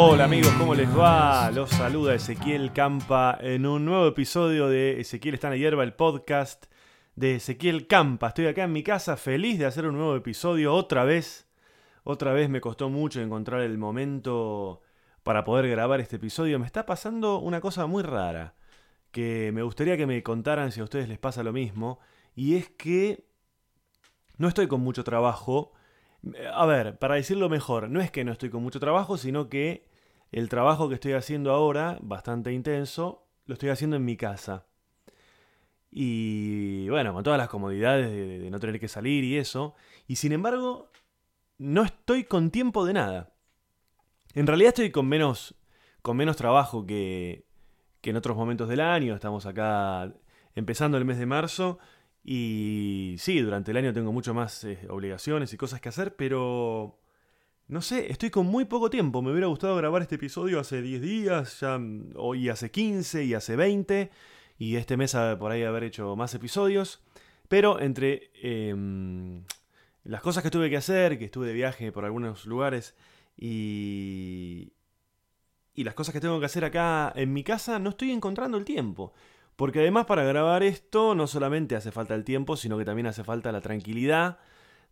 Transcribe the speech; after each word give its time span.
Hola 0.00 0.24
amigos, 0.26 0.52
¿cómo 0.56 0.76
les 0.76 0.88
va? 0.96 1.50
Los 1.50 1.70
saluda 1.70 2.14
Ezequiel 2.14 2.72
Campa 2.72 3.36
en 3.40 3.66
un 3.66 3.84
nuevo 3.84 4.06
episodio 4.06 4.68
de 4.68 5.00
Ezequiel 5.00 5.34
está 5.34 5.48
en 5.48 5.54
la 5.54 5.56
hierba, 5.56 5.82
el 5.82 5.92
podcast 5.92 6.66
de 7.16 7.34
Ezequiel 7.34 7.88
Campa. 7.88 8.28
Estoy 8.28 8.46
acá 8.46 8.62
en 8.62 8.72
mi 8.72 8.84
casa 8.84 9.16
feliz 9.16 9.58
de 9.58 9.66
hacer 9.66 9.86
un 9.86 9.96
nuevo 9.96 10.14
episodio 10.14 10.72
otra 10.72 11.02
vez. 11.02 11.48
Otra 12.04 12.32
vez 12.32 12.48
me 12.48 12.60
costó 12.60 12.88
mucho 12.88 13.20
encontrar 13.20 13.62
el 13.62 13.76
momento 13.76 14.82
para 15.24 15.42
poder 15.42 15.68
grabar 15.68 15.98
este 15.98 16.14
episodio. 16.14 16.60
Me 16.60 16.66
está 16.66 16.86
pasando 16.86 17.40
una 17.40 17.60
cosa 17.60 17.86
muy 17.86 18.04
rara 18.04 18.54
que 19.10 19.50
me 19.52 19.64
gustaría 19.64 19.96
que 19.96 20.06
me 20.06 20.22
contaran 20.22 20.70
si 20.70 20.78
a 20.78 20.84
ustedes 20.84 21.08
les 21.08 21.18
pasa 21.18 21.42
lo 21.42 21.52
mismo. 21.52 21.98
Y 22.36 22.54
es 22.54 22.68
que 22.68 23.26
no 24.36 24.46
estoy 24.46 24.68
con 24.68 24.80
mucho 24.80 25.02
trabajo. 25.02 25.72
A 26.54 26.66
ver, 26.66 27.00
para 27.00 27.16
decirlo 27.16 27.48
mejor, 27.48 27.90
no 27.90 28.00
es 28.00 28.12
que 28.12 28.24
no 28.24 28.30
estoy 28.30 28.50
con 28.50 28.62
mucho 28.62 28.78
trabajo, 28.78 29.18
sino 29.18 29.48
que 29.48 29.87
el 30.32 30.48
trabajo 30.48 30.88
que 30.88 30.94
estoy 30.94 31.12
haciendo 31.12 31.52
ahora, 31.52 31.98
bastante 32.02 32.52
intenso, 32.52 33.26
lo 33.46 33.54
estoy 33.54 33.70
haciendo 33.70 33.96
en 33.96 34.04
mi 34.04 34.16
casa. 34.16 34.66
Y 35.90 36.88
bueno, 36.90 37.14
con 37.14 37.24
todas 37.24 37.38
las 37.38 37.48
comodidades 37.48 38.10
de, 38.10 38.50
no 38.50 38.60
tener 38.60 38.78
que 38.78 38.88
salir 38.88 39.24
y 39.24 39.38
eso. 39.38 39.74
Y 40.06 40.16
sin 40.16 40.32
embargo, 40.32 40.90
no 41.56 41.82
estoy 41.82 42.24
con 42.24 42.50
tiempo 42.50 42.84
de 42.84 42.92
nada. 42.92 43.32
En 44.34 44.46
realidad 44.46 44.68
estoy 44.68 44.90
con 44.90 45.08
menos, 45.08 45.54
con 46.02 46.16
menos 46.16 46.36
trabajo 46.36 46.86
que, 46.86 47.46
que 48.02 48.10
en 48.10 48.16
otros 48.16 48.36
momentos 48.36 48.68
del 48.68 48.80
año. 48.80 49.14
Estamos 49.14 49.46
acá 49.46 50.12
empezando 50.54 50.98
el 50.98 51.06
mes 51.06 51.18
de 51.18 51.26
marzo. 51.26 51.78
Y 52.22 53.14
sí, 53.18 53.40
durante 53.40 53.70
el 53.70 53.78
año 53.78 53.94
tengo 53.94 54.12
mucho 54.12 54.34
más 54.34 54.62
eh, 54.64 54.86
obligaciones 54.90 55.52
y 55.54 55.56
cosas 55.56 55.80
que 55.80 55.88
hacer, 55.88 56.14
pero 56.16 56.98
no 57.68 57.82
sé, 57.82 58.10
estoy 58.10 58.30
con 58.30 58.46
muy 58.46 58.64
poco 58.64 58.88
tiempo. 58.88 59.20
Me 59.20 59.30
hubiera 59.30 59.46
gustado 59.46 59.76
grabar 59.76 60.00
este 60.00 60.14
episodio 60.14 60.58
hace 60.58 60.80
10 60.80 61.02
días, 61.02 61.60
ya 61.60 61.78
hoy 62.16 62.48
hace 62.48 62.70
15 62.70 63.24
y 63.24 63.34
hace 63.34 63.56
20, 63.56 64.10
y 64.58 64.76
este 64.76 64.96
mes 64.96 65.14
por 65.38 65.52
ahí 65.52 65.62
haber 65.64 65.84
hecho 65.84 66.16
más 66.16 66.34
episodios. 66.34 67.02
Pero 67.46 67.78
entre 67.80 68.30
em, 68.42 69.44
las 70.04 70.22
cosas 70.22 70.42
que 70.42 70.50
tuve 70.50 70.70
que 70.70 70.78
hacer, 70.78 71.18
que 71.18 71.26
estuve 71.26 71.46
de 71.46 71.52
viaje 71.52 71.92
por 71.92 72.06
algunos 72.06 72.46
lugares, 72.46 72.94
y, 73.36 74.72
y 75.74 75.84
las 75.84 75.94
cosas 75.94 76.14
que 76.14 76.20
tengo 76.20 76.40
que 76.40 76.46
hacer 76.46 76.64
acá 76.64 77.12
en 77.14 77.34
mi 77.34 77.44
casa, 77.44 77.78
no 77.78 77.90
estoy 77.90 78.12
encontrando 78.12 78.56
el 78.56 78.64
tiempo. 78.64 79.12
Porque 79.56 79.80
además 79.80 80.06
para 80.06 80.24
grabar 80.24 80.62
esto 80.62 81.14
no 81.14 81.26
solamente 81.26 81.76
hace 81.76 81.92
falta 81.92 82.14
el 82.14 82.24
tiempo, 82.24 82.56
sino 82.56 82.78
que 82.78 82.84
también 82.86 83.08
hace 83.08 83.24
falta 83.24 83.52
la 83.52 83.60
tranquilidad 83.60 84.38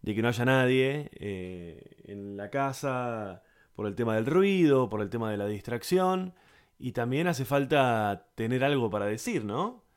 de 0.02 0.14
que 0.14 0.22
no 0.22 0.28
haya 0.28 0.44
nadie 0.44 1.11
eh, 1.14 2.02
en 2.05 2.36
la 2.36 2.50
casa 2.50 3.42
por 3.75 3.86
el 3.86 3.94
tema 3.94 4.14
del 4.14 4.27
ruido, 4.27 4.88
por 4.88 5.03
el 5.03 5.11
tema 5.11 5.30
de 5.30 5.36
la 5.36 5.47
distracción. 5.47 6.34
Y 6.78 6.92
también 6.92 7.27
hace 7.27 7.44
falta 7.44 8.28
tener 8.34 8.64
algo 8.64 8.91
para 8.91 9.06
decir, 9.06 9.44
¿no? 9.44 9.84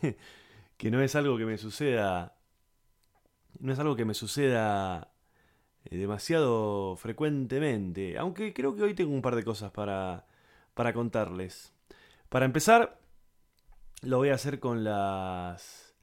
Que, 0.00 0.16
que 0.76 0.90
no 0.90 1.02
es 1.02 1.14
algo 1.16 1.36
que 1.36 1.44
me 1.44 1.58
suceda. 1.58 2.36
No 3.58 3.72
es 3.72 3.78
algo 3.78 3.96
que 3.96 4.04
me 4.04 4.14
suceda 4.14 5.10
eh, 5.84 5.96
demasiado 5.96 6.96
frecuentemente. 6.96 8.18
Aunque 8.18 8.52
creo 8.52 8.74
que 8.76 8.82
hoy 8.82 8.94
tengo 8.94 9.12
un 9.12 9.22
par 9.22 9.36
de 9.36 9.44
cosas 9.44 9.70
para, 9.72 10.26
para 10.74 10.92
contarles. 10.92 11.72
Para 12.28 12.44
empezar, 12.44 12.98
lo 14.02 14.18
voy 14.18 14.30
a 14.30 14.34
hacer 14.34 14.60
con 14.60 14.84
las 14.84 15.94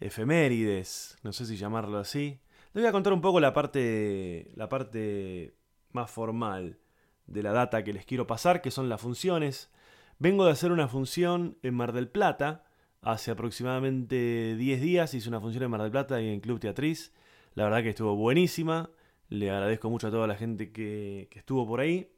efemérides. 0.00 1.18
No 1.22 1.32
sé 1.32 1.46
si 1.46 1.56
llamarlo 1.56 1.98
así. 1.98 2.40
Les 2.74 2.82
voy 2.82 2.88
a 2.88 2.92
contar 2.92 3.12
un 3.12 3.20
poco 3.20 3.38
la 3.38 3.52
parte, 3.52 4.50
la 4.56 4.68
parte 4.68 5.54
más 5.92 6.10
formal 6.10 6.80
de 7.28 7.44
la 7.44 7.52
data 7.52 7.84
que 7.84 7.92
les 7.92 8.04
quiero 8.04 8.26
pasar, 8.26 8.62
que 8.62 8.72
son 8.72 8.88
las 8.88 9.00
funciones. 9.00 9.70
Vengo 10.18 10.44
de 10.44 10.50
hacer 10.50 10.72
una 10.72 10.88
función 10.88 11.56
en 11.62 11.72
Mar 11.72 11.92
del 11.92 12.08
Plata. 12.08 12.64
Hace 13.00 13.30
aproximadamente 13.30 14.56
10 14.56 14.80
días 14.80 15.14
hice 15.14 15.28
una 15.28 15.40
función 15.40 15.62
en 15.62 15.70
Mar 15.70 15.82
del 15.82 15.92
Plata 15.92 16.20
y 16.20 16.28
en 16.28 16.40
Club 16.40 16.58
Teatriz. 16.58 17.12
La 17.54 17.62
verdad 17.62 17.84
que 17.84 17.90
estuvo 17.90 18.16
buenísima. 18.16 18.90
Le 19.28 19.52
agradezco 19.52 19.88
mucho 19.88 20.08
a 20.08 20.10
toda 20.10 20.26
la 20.26 20.34
gente 20.34 20.72
que, 20.72 21.28
que 21.30 21.38
estuvo 21.38 21.64
por 21.68 21.78
ahí. 21.78 22.10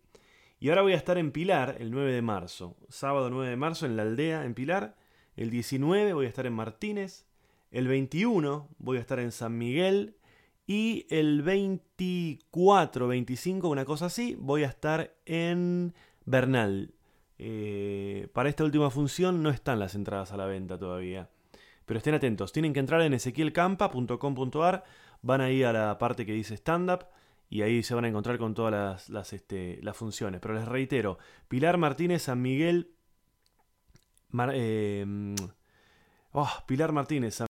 Y 0.59 0.71
ahora 0.71 0.81
voy 0.81 0.95
a 0.95 0.97
estar 0.97 1.19
en 1.19 1.33
Pilar 1.33 1.77
el 1.81 1.91
9 1.91 2.15
de 2.15 2.23
marzo. 2.23 2.79
Sábado 2.89 3.29
9 3.29 3.51
de 3.51 3.57
marzo 3.57 3.85
en 3.85 3.95
la 3.95 4.05
aldea 4.05 4.47
en 4.47 4.55
Pilar. 4.55 4.97
El 5.37 5.51
19 5.51 6.15
voy 6.15 6.25
a 6.25 6.31
estar 6.31 6.47
en 6.47 6.55
Martínez. 6.55 7.27
El 7.71 7.89
21 7.89 8.71
voy 8.79 8.97
a 8.97 9.01
estar 9.01 9.19
en 9.19 9.33
San 9.33 9.59
Miguel. 9.59 10.16
Y 10.67 11.07
el 11.11 11.43
24, 11.43 13.07
25, 13.07 13.69
una 13.69 13.85
cosa 13.85 14.07
así, 14.07 14.37
voy 14.39 14.65
a 14.65 14.69
estar 14.69 15.15
en 15.25 15.95
Bernal. 16.25 16.93
Eh, 17.39 18.29
para 18.33 18.49
esta 18.49 18.65
última 18.65 18.91
función 18.91 19.43
no 19.43 19.51
están 19.51 19.79
las 19.79 19.95
entradas 19.95 20.33
a 20.33 20.37
la 20.37 20.47
venta 20.47 20.77
todavía. 20.77 21.31
Pero 21.85 21.99
estén 21.99 22.15
atentos, 22.15 22.51
tienen 22.53 22.73
que 22.73 22.81
entrar 22.81 23.01
en 23.03 23.15
ezequielcampa.com.ar, 23.15 24.85
van 25.23 25.41
ahí 25.41 25.63
a 25.63 25.73
la 25.73 25.99
parte 25.99 26.27
que 26.27 26.33
dice 26.33 26.55
stand-up 26.55 27.07
y 27.49 27.63
ahí 27.63 27.85
se 27.85 27.95
van 27.95 28.05
a 28.05 28.09
encontrar 28.09 28.39
con 28.39 28.55
todas 28.55 29.09
las, 29.09 29.33
este, 29.33 29.81
funciones. 29.95 30.41
Pero 30.41 30.55
les 30.55 30.67
reitero, 30.67 31.19
Pilar 31.47 31.79
Martínez, 31.79 32.23
San 32.23 32.43
Miguel, 32.43 32.91
oh, 36.33 36.49
Pilar 36.67 36.91
Martínez, 36.91 37.46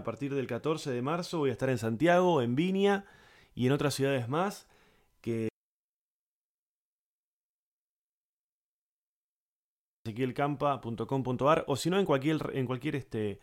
A 0.00 0.02
partir 0.02 0.34
del 0.34 0.46
14 0.46 0.90
de 0.92 1.02
marzo 1.02 1.40
voy 1.40 1.50
a 1.50 1.52
estar 1.52 1.68
en 1.68 1.76
Santiago, 1.76 2.40
en 2.40 2.56
Viña 2.56 3.04
y 3.54 3.66
en 3.66 3.72
otras 3.72 3.92
ciudades 3.92 4.30
más 4.30 4.66
que 5.20 5.50
ezequielcampa.com.ar 10.06 11.66
o 11.68 11.76
si 11.76 11.90
no 11.90 11.98
en 11.98 12.06
cualquier 12.06 12.38
en 12.54 12.64
cualquier 12.64 12.96
este 12.96 13.40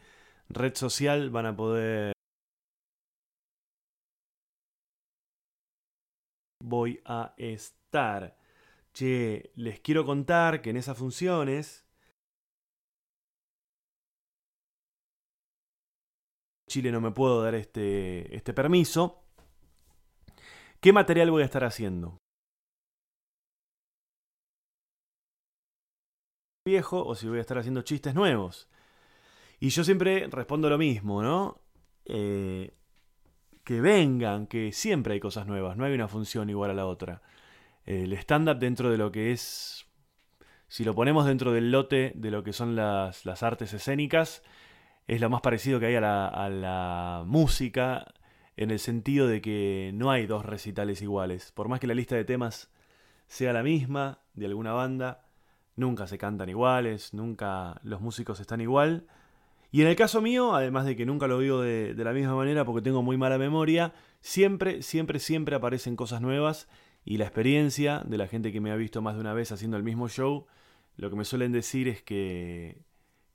red 0.50 0.74
social 0.74 1.30
van 1.30 1.46
a 1.46 1.56
poder 1.56 2.14
voy 6.64 7.02
a 7.06 7.36
estar. 7.38 8.36
Che, 8.94 9.52
les 9.54 9.80
quiero 9.80 10.06
contar 10.08 10.64
que 10.64 10.72
en 10.72 10.78
esas 10.78 10.98
funciones 10.98 11.87
Chile 16.70 16.92
no 16.92 17.02
me 17.02 17.12
puedo 17.12 17.42
dar 17.44 17.56
este, 17.56 18.36
este 18.36 18.54
permiso. 18.54 19.24
¿Qué 20.80 20.94
material 20.94 21.32
voy 21.32 21.42
a 21.42 21.46
estar 21.46 21.64
haciendo? 21.64 22.18
viejo 26.68 27.04
o 27.04 27.16
si 27.16 27.28
voy 27.28 27.40
a 27.40 27.42
estar 27.42 27.58
haciendo 27.58 27.82
chistes 27.82 28.14
nuevos. 28.14 28.68
Y 29.60 29.70
yo 29.70 29.84
siempre 29.84 30.28
respondo 30.30 30.70
lo 30.70 30.78
mismo, 30.78 31.24
¿no? 31.24 31.62
Eh, 32.06 32.74
que 33.64 33.82
vengan, 33.82 34.48
que 34.48 34.72
siempre 34.72 35.14
hay 35.14 35.20
cosas 35.20 35.48
nuevas, 35.48 35.76
no 35.78 35.86
hay 35.86 35.94
una 35.94 36.08
función 36.08 36.50
igual 36.50 36.72
a 36.72 36.76
la 36.76 36.86
otra. 36.86 37.22
El 37.86 38.14
estándar 38.14 38.60
dentro 38.60 38.92
de 38.92 38.98
lo 38.98 39.12
que 39.12 39.32
es, 39.32 39.88
si 40.68 40.84
lo 40.84 40.94
ponemos 40.94 41.26
dentro 41.26 41.52
del 41.52 41.72
lote 41.72 42.12
de 42.16 42.32
lo 42.32 42.44
que 42.44 42.54
son 42.54 42.76
las, 42.76 43.26
las 43.26 43.44
artes 43.44 43.74
escénicas, 43.74 44.44
es 45.08 45.22
lo 45.22 45.30
más 45.30 45.42
parecido 45.42 45.80
que 45.80 45.88
hay 45.88 45.96
a 45.96 46.02
la, 46.02 47.24
música 47.26 48.14
en 48.58 48.72
el 48.72 48.80
sentido 48.80 49.28
de 49.28 49.42
que 49.42 49.92
no 49.94 50.12
hay 50.12 50.26
dos 50.28 50.46
recitales 50.46 51.02
iguales. 51.02 51.52
Por 51.54 51.70
más 51.70 51.80
que 51.80 51.88
la 51.88 51.94
lista 51.94 52.16
de 52.16 52.26
temas 52.26 52.70
sea 53.28 53.54
la 53.54 53.64
misma 53.64 54.20
de 54.34 54.48
alguna 54.48 54.74
banda, 54.74 55.26
nunca 55.76 56.08
se 56.08 56.18
cantan 56.18 56.50
iguales, 56.50 57.14
nunca 57.14 57.80
los 57.84 58.02
músicos 58.02 58.40
están 58.40 58.62
igual. 58.62 59.08
Y 59.72 59.82
en 59.82 59.88
el 59.88 59.96
caso 59.96 60.22
mío, 60.22 60.56
además 60.56 60.86
de 60.86 60.96
que 60.96 61.06
nunca 61.06 61.28
lo 61.28 61.40
digo 61.40 61.62
de, 61.62 61.94
de, 61.94 62.04
la 62.04 62.14
misma 62.14 62.36
manera 62.36 62.66
porque 62.66 62.82
tengo 62.82 63.04
muy 63.04 63.18
mala 63.18 63.38
memoria, 63.38 63.94
siempre, 64.22 64.82
siempre, 64.82 65.20
siempre 65.20 65.56
aparecen 65.56 65.96
cosas 65.96 66.22
nuevas 66.22 66.68
y 67.06 67.18
la 67.18 67.26
experiencia 67.26 68.02
de 68.06 68.18
la 68.18 68.28
gente 68.28 68.52
que 68.52 68.60
me 68.60 68.72
ha 68.72 68.76
visto 68.76 69.02
más 69.02 69.16
de 69.16 69.22
una 69.22 69.34
vez 69.34 69.52
haciendo 69.52 69.78
el 69.78 69.84
mismo 69.84 70.10
show, 70.10 70.48
lo 70.96 71.10
que 71.10 71.16
me 71.16 71.26
suelen 71.26 71.52
decir 71.52 71.88
es 71.88 72.02
que 72.02 72.87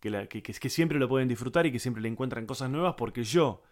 que, 0.02 0.42
que, 0.42 0.68
siempre 0.68 0.98
lo 0.98 1.08
pueden 1.08 1.28
disfrutar 1.28 1.64
y 1.64 1.70
que 1.70 1.78
siempre 1.78 2.02
le 2.02 2.08
encuentran 2.08 2.44
cosas 2.44 2.68
nuevas 2.68 2.94
porque 2.96 3.22
yo 3.22 3.62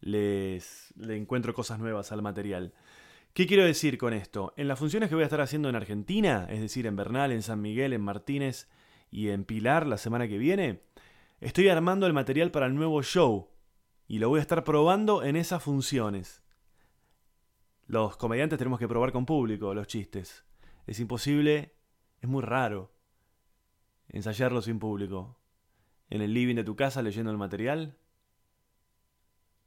les 0.00 0.94
le 0.96 1.16
encuentro 1.16 1.52
cosas 1.52 1.80
nuevas 1.80 2.12
al 2.12 2.22
material. 2.22 2.72
¿Qué 3.34 3.46
quiero 3.46 3.64
decir 3.64 3.98
con 3.98 4.12
esto? 4.12 4.54
En 4.56 4.68
las 4.68 4.78
funciones 4.78 5.08
que 5.08 5.16
voy 5.16 5.22
a 5.22 5.26
estar 5.26 5.40
haciendo 5.40 5.68
en 5.68 5.74
Argentina, 5.74 6.46
es 6.48 6.60
decir, 6.60 6.86
en 6.86 6.94
Bernal, 6.94 7.32
en 7.32 7.42
San 7.42 7.60
Miguel, 7.60 7.92
en 7.92 8.02
Martínez 8.02 8.68
y 9.10 9.30
en 9.30 9.44
Pilar 9.44 9.86
la 9.86 9.98
semana 9.98 10.28
que 10.28 10.38
viene, 10.38 10.82
estoy 11.40 11.68
armando 11.68 12.06
el 12.06 12.12
material 12.12 12.52
para 12.52 12.66
el 12.66 12.74
nuevo 12.76 13.02
show 13.02 13.48
y 14.06 14.20
lo 14.20 14.28
voy 14.28 14.38
a 14.38 14.42
estar 14.42 14.62
probando 14.62 15.24
en 15.24 15.34
esas 15.34 15.62
funciones. 15.62 16.44
Los 17.86 18.16
comediantes 18.16 18.58
tenemos 18.58 18.78
que 18.78 18.88
probar 18.88 19.10
con 19.10 19.26
público 19.26 19.74
los 19.74 19.88
chistes. 19.88 20.44
Es 20.86 21.00
imposible, 21.00 21.74
es 22.20 22.28
muy 22.28 22.42
raro 22.42 22.92
ensayarlo 24.08 24.62
sin 24.62 24.78
público 24.78 25.39
en 26.10 26.22
el 26.22 26.34
living 26.34 26.56
de 26.56 26.64
tu 26.64 26.76
casa 26.76 27.02
leyendo 27.02 27.30
el 27.30 27.38
material? 27.38 27.96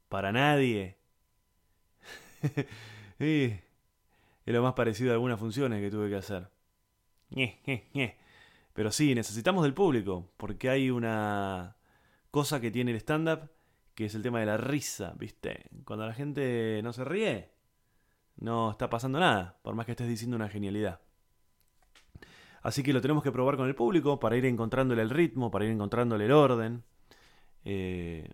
Para 0.08 0.30
nadie. 0.30 0.98
es 3.18 3.60
lo 4.44 4.62
más 4.62 4.74
parecido 4.74 5.10
a 5.10 5.14
algunas 5.14 5.40
funciones 5.40 5.80
que 5.80 5.90
tuve 5.90 6.10
que 6.10 6.16
hacer. 6.16 6.48
Pero 8.74 8.92
sí, 8.92 9.14
necesitamos 9.14 9.62
del 9.62 9.74
público, 9.74 10.30
porque 10.36 10.68
hay 10.68 10.90
una 10.90 11.76
cosa 12.30 12.60
que 12.60 12.70
tiene 12.70 12.90
el 12.90 12.98
stand-up, 12.98 13.50
que 13.94 14.06
es 14.06 14.14
el 14.14 14.22
tema 14.22 14.40
de 14.40 14.46
la 14.46 14.56
risa, 14.56 15.14
¿viste? 15.16 15.66
Cuando 15.84 16.06
la 16.06 16.12
gente 16.12 16.80
no 16.82 16.92
se 16.92 17.04
ríe, 17.04 17.50
no 18.36 18.72
está 18.72 18.90
pasando 18.90 19.20
nada, 19.20 19.58
por 19.62 19.74
más 19.74 19.86
que 19.86 19.92
estés 19.92 20.08
diciendo 20.08 20.36
una 20.36 20.48
genialidad. 20.48 21.00
Así 22.64 22.82
que 22.82 22.94
lo 22.94 23.02
tenemos 23.02 23.22
que 23.22 23.30
probar 23.30 23.58
con 23.58 23.68
el 23.68 23.74
público 23.74 24.18
para 24.18 24.38
ir 24.38 24.46
encontrándole 24.46 25.02
el 25.02 25.10
ritmo, 25.10 25.50
para 25.50 25.66
ir 25.66 25.70
encontrándole 25.70 26.24
el 26.24 26.32
orden. 26.32 26.82
Eh, 27.66 28.26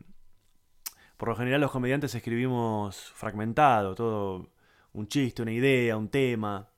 por 1.17 1.31
lo 1.31 1.35
general 1.35 1.61
los 1.61 1.73
comediantes 1.73 2.15
escribimos 2.15 3.11
fragmentado, 3.17 3.97
todo 3.97 4.51
un 4.93 5.09
chiste, 5.09 5.43
una 5.43 5.51
idea, 5.51 5.97
un 5.97 6.09
tema. 6.09 6.69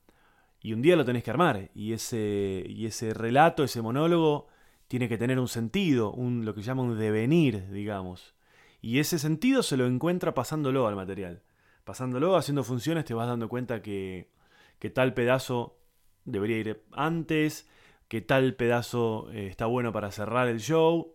Y 0.62 0.72
un 0.72 0.80
día 0.80 0.96
lo 0.96 1.04
tenés 1.04 1.22
que 1.22 1.30
armar. 1.30 1.70
Y 1.74 1.92
ese, 1.92 2.64
y 2.66 2.86
ese 2.86 3.12
relato, 3.12 3.62
ese 3.64 3.82
monólogo, 3.82 4.48
tiene 4.88 5.06
que 5.06 5.18
tener 5.18 5.38
un 5.38 5.48
sentido, 5.48 6.10
un, 6.10 6.46
lo 6.46 6.54
que 6.54 6.62
llama 6.62 6.82
un 6.82 6.98
devenir, 6.98 7.70
digamos. 7.70 8.34
Y 8.80 8.98
ese 8.98 9.18
sentido 9.18 9.62
se 9.62 9.76
lo 9.76 9.84
encuentra 9.86 10.32
pasándolo 10.32 10.86
al 10.86 10.96
material. 10.96 11.42
Pasándolo, 11.84 12.34
haciendo 12.34 12.64
funciones, 12.64 13.04
te 13.04 13.12
vas 13.12 13.28
dando 13.28 13.50
cuenta 13.50 13.82
que, 13.82 14.30
que 14.78 14.88
tal 14.88 15.12
pedazo 15.12 15.81
debería 16.24 16.58
ir 16.58 16.82
antes, 16.92 17.68
que 18.08 18.20
tal 18.20 18.54
pedazo 18.54 19.30
eh, 19.32 19.46
está 19.46 19.66
bueno 19.66 19.92
para 19.92 20.10
cerrar 20.10 20.48
el 20.48 20.60
show. 20.60 21.14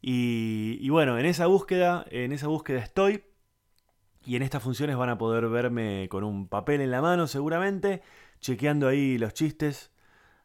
Y, 0.00 0.88
bueno, 0.90 1.18
en 1.18 1.26
esa 1.26 1.46
búsqueda, 1.46 2.04
en 2.10 2.32
esa 2.32 2.48
búsqueda 2.48 2.80
estoy. 2.80 3.24
Y 4.24 4.36
en 4.36 4.42
estas 4.42 4.62
funciones 4.62 4.96
van 4.96 5.08
a 5.08 5.18
poder 5.18 5.48
verme 5.48 6.08
con 6.10 6.24
un 6.24 6.48
papel 6.48 6.80
en 6.82 6.90
la 6.90 7.00
mano 7.00 7.26
seguramente, 7.26 8.02
chequeando 8.40 8.86
ahí 8.86 9.16
los 9.16 9.32
chistes, 9.32 9.90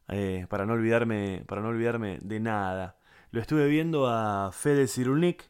eh, 0.08 0.48
para, 0.50 0.66
no 0.66 0.74
olvidarme, 0.74 1.44
para 1.48 1.62
no 1.62 1.68
olvidarme 1.70 2.20
de 2.22 2.40
nada. 2.40 2.98
Lo 3.32 3.42
estuve 3.42 3.68
viendo 3.68 4.08
a 4.08 4.52
Fede 4.54 4.88
Cirulnik, 4.88 5.50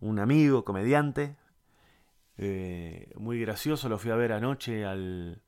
un 0.00 0.18
amigo, 0.18 0.64
comediante, 0.64 1.36
eh, 2.38 3.12
muy 3.16 3.40
gracioso, 3.40 3.88
lo 3.88 3.98
fui 3.98 4.10
a 4.10 4.16
ver 4.16 4.32
anoche 4.32 4.84
al, 4.84 5.42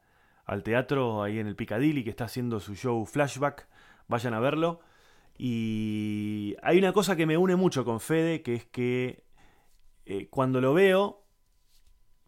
al 0.45 0.63
teatro 0.63 1.23
ahí 1.23 1.39
en 1.39 1.47
el 1.47 1.57
Piccadilly, 1.57 2.05
que 2.05 2.11
está 2.11 2.25
haciendo 2.25 2.61
su 2.61 2.75
show 2.75 3.05
Flashback, 3.07 3.67
vayan 4.09 4.35
a 4.35 4.41
verlo. 4.41 4.81
Y 5.37 6.57
hay 6.63 6.79
una 6.79 6.93
cosa 6.93 7.17
que 7.17 7.27
me 7.27 7.37
une 7.37 7.57
mucho 7.57 7.85
con 7.85 8.01
Fede, 8.01 8.43
que 8.43 8.55
es 8.55 8.65
que 8.67 9.25
eh, 10.07 10.29
cuando 10.29 10.61
lo 10.61 10.75
veo, 10.75 11.25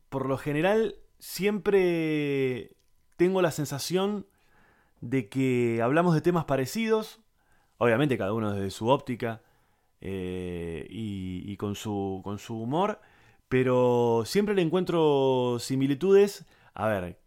por 0.09 0.27
lo 0.27 0.39
general 0.39 0.97
siempre 1.19 2.73
tengo 3.17 3.43
la 3.43 3.51
sensación 3.51 4.27
de 5.01 5.29
que 5.29 5.81
hablamos 5.83 6.15
de 6.15 6.21
temas 6.21 6.47
parecidos, 6.47 7.21
obviamente 7.79 8.19
cada 8.19 8.33
uno 8.33 8.53
desde 8.53 8.71
su 8.71 8.89
óptica 8.89 9.43
eh, 10.01 10.87
y, 10.89 11.57
con, 11.57 11.75
su, 11.75 12.21
con 12.25 12.39
su 12.39 12.61
humor, 12.61 13.01
pero 13.49 14.25
siempre 14.27 14.55
le 14.55 14.63
encuentro 14.63 15.59
similitudes. 15.61 16.47
A 16.79 16.89
ver, 16.89 17.19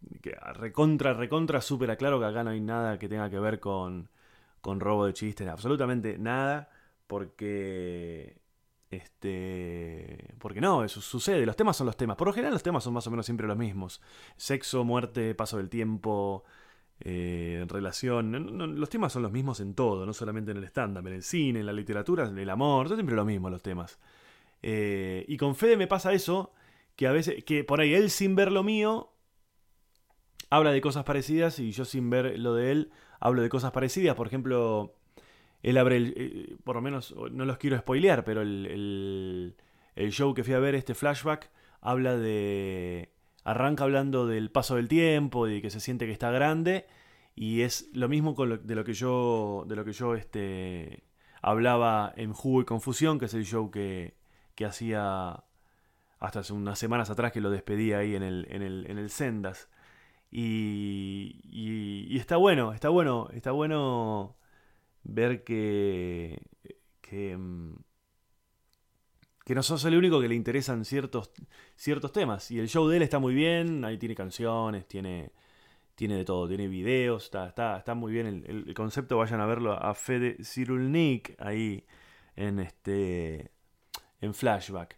recontra, 0.54 1.14
recontra, 1.16 1.60
súper 1.60 1.90
aclaro 1.90 2.20
que 2.20 2.26
acá 2.28 2.44
no 2.44 2.52
hay 2.52 2.62
nada 2.62 3.00
que 3.00 3.10
tenga 3.10 3.32
que 3.32 3.40
ver 3.40 3.60
con, 3.60 4.08
con 4.62 4.80
robo 4.80 5.08
de 5.08 5.14
chistes, 5.14 5.48
absolutamente 5.48 6.20
nada, 6.20 6.70
porque 7.08 8.38
este 8.92 10.36
porque 10.38 10.62
no, 10.62 10.84
eso 10.84 11.02
sucede, 11.02 11.48
los 11.48 11.56
temas 11.56 11.78
son 11.78 11.88
los 11.88 11.98
temas. 11.98 12.16
Por 12.16 12.28
lo 12.28 12.34
general 12.34 12.54
los 12.54 12.62
temas 12.62 12.84
son 12.84 12.94
más 12.94 13.08
o 13.08 13.10
menos 13.10 13.26
siempre 13.26 13.48
los 13.48 13.58
mismos. 13.58 14.02
Sexo, 14.38 14.84
muerte, 14.84 15.34
paso 15.34 15.58
del 15.58 15.70
tiempo, 15.70 16.44
eh, 17.00 17.66
relación. 17.68 18.80
los 18.80 18.90
temas 18.90 19.14
son 19.14 19.24
los 19.24 19.32
mismos 19.32 19.60
en 19.62 19.74
todo, 19.74 20.06
no 20.06 20.14
solamente 20.14 20.52
en 20.52 20.58
el 20.58 20.66
stand-up, 20.66 21.08
en 21.08 21.14
el 21.14 21.24
cine, 21.24 21.62
en 21.62 21.66
la 21.66 21.74
literatura, 21.74 22.28
en 22.28 22.38
el 22.38 22.52
amor, 22.52 22.88
son 22.88 22.98
siempre 22.98 23.16
lo 23.16 23.26
mismo 23.26 23.50
los 23.50 23.64
temas. 23.64 23.98
Eh, 24.62 25.26
y 25.28 25.38
con 25.38 25.56
Fede 25.56 25.76
me 25.76 25.88
pasa 25.88 26.14
eso, 26.14 26.54
que 26.96 27.08
a 27.08 27.12
veces, 27.12 27.44
que 27.46 27.64
por 27.64 27.82
ahí 27.82 27.96
él 27.96 28.12
sin 28.12 28.36
ver 28.36 28.52
lo 28.52 28.64
mío, 28.64 29.12
habla 30.50 30.72
de 30.72 30.82
cosas 30.82 31.04
parecidas 31.04 31.60
y 31.60 31.72
yo 31.72 31.86
sin 31.86 32.10
ver 32.10 32.38
lo 32.40 32.54
de 32.56 32.72
él 32.72 32.92
hablo 33.20 33.42
de 33.42 33.50
cosas 33.50 33.72
parecidas. 33.72 34.16
Por 34.16 34.28
ejemplo, 34.28 34.96
él 35.64 35.78
abre 35.78 35.98
el. 35.98 36.14
Eh, 36.16 36.58
por 36.64 36.76
lo 36.76 36.82
menos, 36.82 37.16
no 37.32 37.46
los 37.46 37.58
quiero 37.58 37.78
spoilear, 37.78 38.24
pero 38.24 38.42
el, 38.42 39.56
el, 39.96 40.12
show 40.12 40.34
que 40.34 40.44
fui 40.44 40.54
a 40.54 40.60
ver, 40.60 40.76
este 40.76 40.96
flashback, 40.96 41.50
habla 41.82 42.18
de. 42.18 43.12
Arranca 43.44 43.84
hablando 43.84 44.28
del 44.28 44.52
paso 44.52 44.76
del 44.76 44.88
tiempo, 44.88 45.46
de 45.46 45.62
que 45.62 45.70
se 45.70 45.80
siente 45.80 46.06
que 46.06 46.12
está 46.12 46.32
grande. 46.32 46.88
Y 47.36 47.62
es 47.62 47.90
lo 47.94 48.10
mismo 48.10 48.36
con 48.36 48.66
de 48.66 48.76
lo 48.76 48.84
que 48.84 48.94
yo. 48.94 49.66
De 49.68 49.76
lo 49.76 49.86
que 49.86 49.94
yo 49.94 50.16
este, 50.16 51.04
hablaba 51.42 52.14
en 52.16 52.34
Jugo 52.34 52.62
y 52.62 52.66
Confusión, 52.66 53.18
que 53.20 53.26
es 53.26 53.34
el 53.34 53.46
show 53.46 53.72
que, 53.72 54.16
que 54.56 54.66
hacía 54.66 55.44
hasta 56.20 56.42
hace 56.42 56.52
unas 56.52 56.78
semanas 56.78 57.10
atrás 57.10 57.32
que 57.32 57.40
lo 57.40 57.50
despedí 57.50 57.94
ahí 57.94 58.14
en 58.14 58.24
el, 58.24 58.46
en 58.50 58.62
el, 58.62 58.86
en 58.90 58.98
el 58.98 59.10
Sendas. 59.10 59.70
Y, 60.32 61.42
y, 61.44 62.18
está 62.18 62.38
bueno, 62.38 62.74
está 62.74 62.90
bueno, 62.90 63.30
está 63.34 63.52
bueno 63.52 64.38
ver 65.04 65.44
que, 65.44 66.42
que, 67.02 67.36
mm, 67.36 67.76
que 69.46 69.56
no 69.56 69.64
sos 69.64 69.84
el 69.86 69.98
único 69.98 70.22
que 70.22 70.28
le 70.28 70.36
interesan 70.36 70.86
ciertos, 70.86 71.32
ciertos 71.76 72.12
temas. 72.12 72.52
Y 72.52 72.60
el 72.60 72.70
show 72.70 72.88
de 72.88 72.98
él 72.98 73.04
está 73.04 73.20
muy 73.20 73.34
bien, 73.34 73.84
ahí 73.86 73.98
tiene 73.98 74.16
canciones, 74.16 74.88
tiene, 74.88 75.32
tiene 75.96 76.16
de 76.16 76.26
todo, 76.26 76.48
tiene 76.48 76.68
videos, 76.68 77.26
está, 77.26 77.48
está, 77.48 77.78
está 77.78 77.96
muy 77.96 78.12
bien 78.14 78.28
el, 78.28 78.68
el, 78.68 78.74
concepto, 78.76 79.18
vayan 79.18 79.42
a 79.42 79.46
verlo 79.48 79.74
a 79.74 79.96
Fede 79.96 80.38
Cirulnik 80.44 81.36
ahí 81.40 81.86
en 82.36 82.60
este 82.60 83.52
en 84.22 84.34
flashback. 84.34 84.98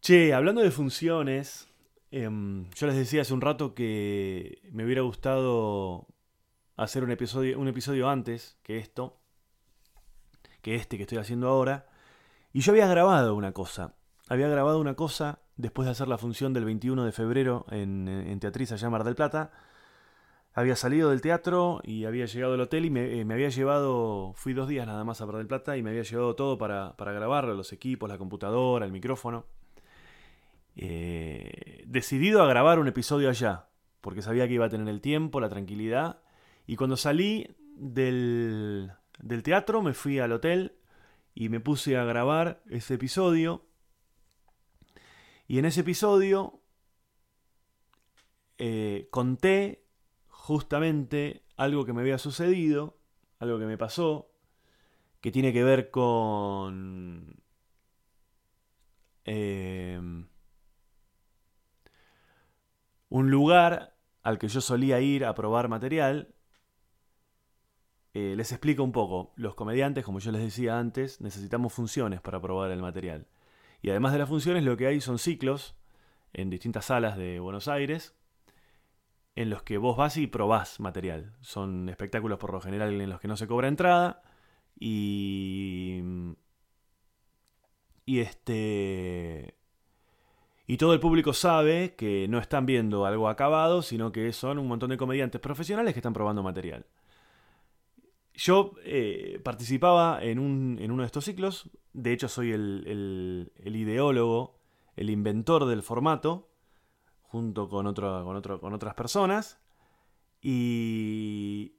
Che, 0.00 0.32
hablando 0.32 0.62
de 0.62 0.70
funciones, 0.70 1.68
Em, 2.10 2.70
yo 2.70 2.86
les 2.86 2.96
decía 2.96 3.22
hace 3.22 3.34
un 3.34 3.40
rato 3.40 3.74
que 3.74 4.60
me 4.72 4.84
hubiera 4.84 5.02
gustado 5.02 6.06
hacer 6.76 7.04
un 7.04 7.10
episodio, 7.10 7.58
un 7.58 7.68
episodio 7.68 8.08
antes 8.08 8.58
que 8.62 8.78
esto, 8.78 9.20
que 10.62 10.74
este 10.74 10.96
que 10.96 11.02
estoy 11.02 11.18
haciendo 11.18 11.48
ahora. 11.48 11.86
Y 12.52 12.60
yo 12.60 12.72
había 12.72 12.86
grabado 12.86 13.34
una 13.34 13.52
cosa. 13.52 13.94
Había 14.28 14.48
grabado 14.48 14.80
una 14.80 14.94
cosa 14.94 15.40
después 15.56 15.86
de 15.86 15.92
hacer 15.92 16.08
la 16.08 16.18
función 16.18 16.52
del 16.54 16.64
21 16.64 17.04
de 17.04 17.12
febrero 17.12 17.66
en, 17.70 18.08
en 18.08 18.40
Teatriz 18.40 18.72
allá 18.72 18.86
en 18.86 18.92
Mar 18.92 19.04
del 19.04 19.14
Plata. 19.14 19.50
Había 20.54 20.76
salido 20.76 21.10
del 21.10 21.20
teatro 21.20 21.80
y 21.84 22.04
había 22.04 22.26
llegado 22.26 22.54
al 22.54 22.60
hotel 22.60 22.84
y 22.86 22.90
me, 22.90 23.20
eh, 23.20 23.24
me, 23.24 23.34
había 23.34 23.48
llevado, 23.48 24.32
fui 24.34 24.54
dos 24.54 24.68
días 24.68 24.86
nada 24.86 25.04
más 25.04 25.20
a 25.20 25.26
Mar 25.26 25.36
del 25.36 25.46
Plata 25.46 25.76
y 25.76 25.82
me 25.82 25.90
había 25.90 26.02
llevado 26.02 26.34
todo 26.34 26.58
para, 26.58 26.96
para 26.96 27.12
grabarlo, 27.12 27.54
los 27.54 27.72
equipos, 27.72 28.08
la 28.08 28.18
computadora, 28.18 28.86
el 28.86 28.92
micrófono. 28.92 29.46
Eh, 30.80 31.82
decidido 31.88 32.40
a 32.40 32.46
grabar 32.46 32.78
un 32.78 32.86
episodio 32.86 33.28
allá, 33.28 33.66
porque 34.00 34.22
sabía 34.22 34.46
que 34.46 34.54
iba 34.54 34.66
a 34.66 34.68
tener 34.68 34.86
el 34.88 35.00
tiempo, 35.00 35.40
la 35.40 35.48
tranquilidad. 35.48 36.22
Y 36.68 36.76
cuando 36.76 36.96
salí 36.96 37.56
del, 37.74 38.92
del 39.18 39.42
teatro 39.42 39.82
me 39.82 39.92
fui 39.92 40.20
al 40.20 40.30
hotel 40.30 40.76
y 41.34 41.48
me 41.48 41.58
puse 41.58 41.96
a 41.96 42.04
grabar 42.04 42.62
ese 42.70 42.94
episodio. 42.94 43.66
Y 45.48 45.58
en 45.58 45.64
ese 45.64 45.80
episodio 45.80 46.60
eh, 48.58 49.08
conté 49.10 49.84
justamente 50.28 51.42
algo 51.56 51.84
que 51.84 51.92
me 51.92 52.02
había 52.02 52.18
sucedido, 52.18 52.96
algo 53.40 53.58
que 53.58 53.66
me 53.66 53.78
pasó, 53.78 54.30
que 55.20 55.32
tiene 55.32 55.52
que 55.52 55.64
ver 55.64 55.90
con... 55.90 57.42
Eh, 59.24 60.00
un 63.08 63.30
lugar 63.30 63.96
al 64.22 64.38
que 64.38 64.48
yo 64.48 64.60
solía 64.60 65.00
ir 65.00 65.24
a 65.24 65.34
probar 65.34 65.68
material. 65.68 66.34
Eh, 68.14 68.34
les 68.36 68.52
explico 68.52 68.82
un 68.82 68.92
poco. 68.92 69.32
Los 69.36 69.54
comediantes, 69.54 70.04
como 70.04 70.18
yo 70.18 70.32
les 70.32 70.42
decía 70.42 70.78
antes, 70.78 71.20
necesitamos 71.20 71.72
funciones 71.72 72.20
para 72.20 72.40
probar 72.40 72.70
el 72.70 72.80
material. 72.80 73.26
Y 73.82 73.90
además 73.90 74.12
de 74.12 74.18
las 74.18 74.28
funciones, 74.28 74.64
lo 74.64 74.76
que 74.76 74.86
hay 74.86 75.00
son 75.00 75.18
ciclos 75.18 75.76
en 76.32 76.50
distintas 76.50 76.86
salas 76.86 77.16
de 77.16 77.40
Buenos 77.40 77.68
Aires 77.68 78.14
en 79.36 79.50
los 79.50 79.62
que 79.62 79.78
vos 79.78 79.96
vas 79.96 80.16
y 80.16 80.26
probás 80.26 80.80
material. 80.80 81.36
Son 81.40 81.88
espectáculos 81.88 82.38
por 82.38 82.52
lo 82.52 82.60
general 82.60 83.00
en 83.00 83.08
los 83.08 83.20
que 83.20 83.28
no 83.28 83.36
se 83.36 83.46
cobra 83.46 83.68
entrada 83.68 84.22
y 84.78 86.02
y 88.04 88.20
este 88.20 89.57
y 90.70 90.76
todo 90.76 90.92
el 90.92 91.00
público 91.00 91.32
sabe 91.32 91.94
que 91.96 92.28
no 92.28 92.38
están 92.38 92.66
viendo 92.66 93.06
algo 93.06 93.30
acabado, 93.30 93.80
sino 93.80 94.12
que 94.12 94.34
son 94.34 94.58
un 94.58 94.68
montón 94.68 94.90
de 94.90 94.98
comediantes 94.98 95.40
profesionales 95.40 95.94
que 95.94 96.00
están 96.00 96.12
probando 96.12 96.42
material. 96.42 96.84
Yo 98.34 98.74
eh, 98.84 99.40
participaba 99.42 100.22
en, 100.22 100.38
uno 100.38 101.02
de 101.02 101.06
estos 101.06 101.24
ciclos, 101.24 101.70
de 101.94 102.12
hecho 102.12 102.28
soy 102.28 102.52
el, 102.52 103.50
ideólogo, 103.64 104.58
el 104.94 105.08
inventor 105.08 105.64
del 105.64 105.82
formato, 105.82 106.50
junto 107.22 107.70
con, 107.70 107.86
otro, 107.86 108.22
con, 108.26 108.36
otro, 108.36 108.60
con 108.60 108.74
otras 108.74 108.92
personas. 108.92 109.58
Y 110.42 111.76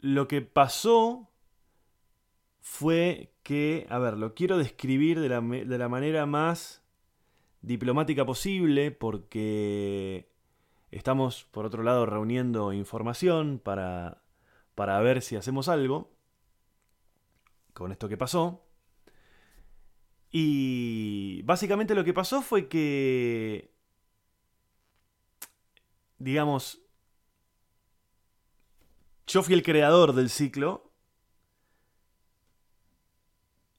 lo 0.00 0.28
que 0.28 0.42
pasó 0.42 1.30
fue 2.60 3.32
que, 3.42 3.86
a 3.88 3.98
ver, 3.98 4.18
lo 4.18 4.34
quiero 4.34 4.58
describir 4.58 5.18
de 5.18 5.30
la, 5.30 5.40
de 5.40 5.78
la 5.78 5.88
manera 5.88 6.26
más 6.26 6.79
diplomática 7.62 8.24
posible 8.24 8.90
porque 8.90 10.30
estamos, 10.90 11.44
por 11.44 11.66
otro 11.66 11.82
lado, 11.82 12.06
reuniendo 12.06 12.72
información 12.72 13.60
para, 13.62 14.22
para 14.74 14.98
ver 15.00 15.22
si 15.22 15.36
hacemos 15.36 15.68
algo 15.68 16.10
con 17.72 17.92
esto 17.92 18.08
que 18.08 18.16
pasó. 18.16 18.66
Y 20.30 21.42
básicamente 21.42 21.94
lo 21.94 22.04
que 22.04 22.14
pasó 22.14 22.40
fue 22.40 22.68
que, 22.68 23.72
digamos, 26.18 26.80
yo 29.26 29.42
fui 29.42 29.54
el 29.54 29.62
creador 29.62 30.12
del 30.12 30.30
ciclo 30.30 30.92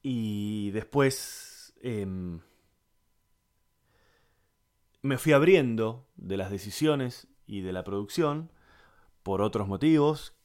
y 0.01 0.71
después 0.71 1.73
em, 1.81 2.41
me 5.01 5.17
fui 5.17 5.34
abriendo 5.34 6.08
de 6.15 6.38
las 6.38 6.51
decisiones 6.51 7.27
y 7.46 7.62
de 7.62 7.74
la 7.74 7.84
producción 7.84 8.51
por 9.24 9.41
otros 9.41 9.67
motivos 9.67 10.36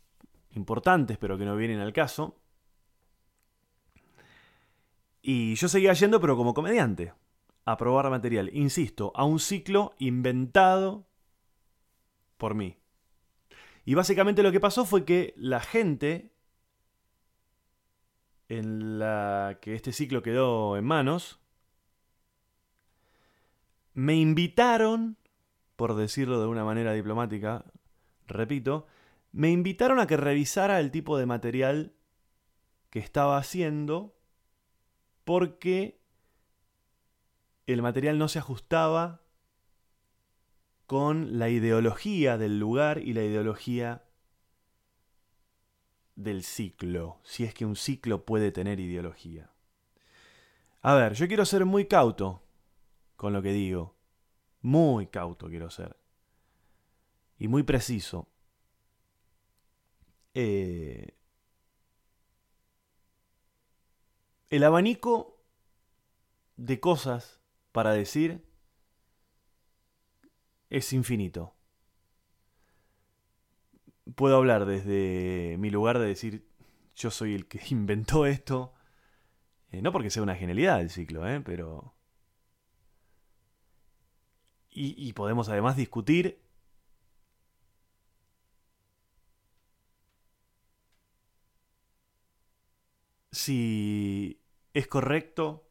importantes 0.50 1.18
pero 1.18 1.38
que 1.38 1.44
no 1.44 1.56
vienen 1.56 1.80
al 1.80 1.92
caso. 1.92 2.40
Y 5.22 5.56
yo 5.56 5.68
seguía 5.68 5.92
yendo, 5.92 6.20
pero 6.20 6.36
como 6.36 6.54
comediante, 6.54 7.12
a 7.64 7.76
probar 7.76 8.08
material, 8.10 8.48
insisto, 8.54 9.12
a 9.16 9.24
un 9.24 9.40
ciclo 9.40 9.94
inventado 9.98 11.08
por 12.36 12.54
mí. 12.54 12.76
Y 13.84 13.94
básicamente 13.94 14.44
lo 14.44 14.52
que 14.52 14.60
pasó 14.60 14.84
fue 14.84 15.04
que 15.04 15.34
la 15.36 15.60
gente 15.60 16.32
en 18.48 19.00
la 19.00 19.58
que 19.60 19.74
este 19.74 19.92
ciclo 19.92 20.22
quedó 20.22 20.76
en 20.76 20.84
manos, 20.84 21.40
me 23.96 24.14
invitaron, 24.14 25.16
por 25.74 25.96
decirlo 25.96 26.38
de 26.38 26.46
una 26.46 26.64
manera 26.64 26.92
diplomática, 26.92 27.64
repito, 28.26 28.86
me 29.32 29.50
invitaron 29.50 30.00
a 30.00 30.06
que 30.06 30.18
revisara 30.18 30.80
el 30.80 30.90
tipo 30.90 31.16
de 31.16 31.24
material 31.24 31.94
que 32.90 32.98
estaba 32.98 33.38
haciendo 33.38 34.14
porque 35.24 35.98
el 37.66 37.80
material 37.80 38.18
no 38.18 38.28
se 38.28 38.38
ajustaba 38.38 39.22
con 40.86 41.38
la 41.38 41.48
ideología 41.48 42.36
del 42.36 42.58
lugar 42.58 42.98
y 42.98 43.14
la 43.14 43.24
ideología 43.24 44.04
del 46.16 46.44
ciclo, 46.44 47.18
si 47.24 47.44
es 47.44 47.54
que 47.54 47.64
un 47.64 47.76
ciclo 47.76 48.26
puede 48.26 48.52
tener 48.52 48.78
ideología. 48.78 49.50
A 50.82 50.94
ver, 50.94 51.14
yo 51.14 51.26
quiero 51.28 51.46
ser 51.46 51.64
muy 51.64 51.86
cauto 51.86 52.45
con 53.16 53.32
lo 53.32 53.42
que 53.42 53.52
digo, 53.52 53.96
muy 54.62 55.06
cauto 55.08 55.48
quiero 55.48 55.70
ser, 55.70 55.96
y 57.38 57.48
muy 57.48 57.62
preciso. 57.62 58.28
Eh, 60.34 61.16
el 64.50 64.64
abanico 64.64 65.42
de 66.56 66.80
cosas 66.80 67.40
para 67.72 67.92
decir 67.92 68.44
es 70.70 70.92
infinito. 70.92 71.54
Puedo 74.14 74.36
hablar 74.36 74.66
desde 74.66 75.56
mi 75.58 75.70
lugar 75.70 75.98
de 75.98 76.06
decir 76.06 76.46
yo 76.94 77.10
soy 77.10 77.34
el 77.34 77.46
que 77.46 77.60
inventó 77.70 78.26
esto. 78.26 78.72
Eh, 79.70 79.82
no 79.82 79.92
porque 79.92 80.10
sea 80.10 80.22
una 80.22 80.36
genialidad 80.36 80.80
el 80.80 80.90
ciclo, 80.90 81.28
¿eh? 81.28 81.40
pero... 81.40 81.95
Y, 84.78 85.14
podemos 85.14 85.48
además 85.48 85.74
discutir 85.74 86.38
si 93.32 94.38
es 94.74 94.86
correcto 94.86 95.66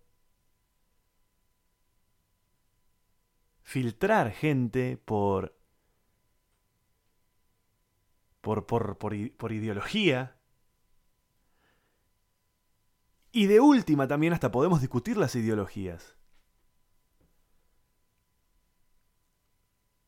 filtrar 3.61 4.31
gente 4.31 4.97
por 4.97 5.55
por, 8.41 8.65
por, 8.65 8.97
por, 8.97 9.51
ideología. 9.51 10.35
Y 13.31 13.45
de 13.45 13.59
última 13.59 14.07
también 14.07 14.33
hasta 14.33 14.51
podemos 14.51 14.81
discutir 14.81 15.17
las 15.17 15.35
ideologías. 15.35 16.15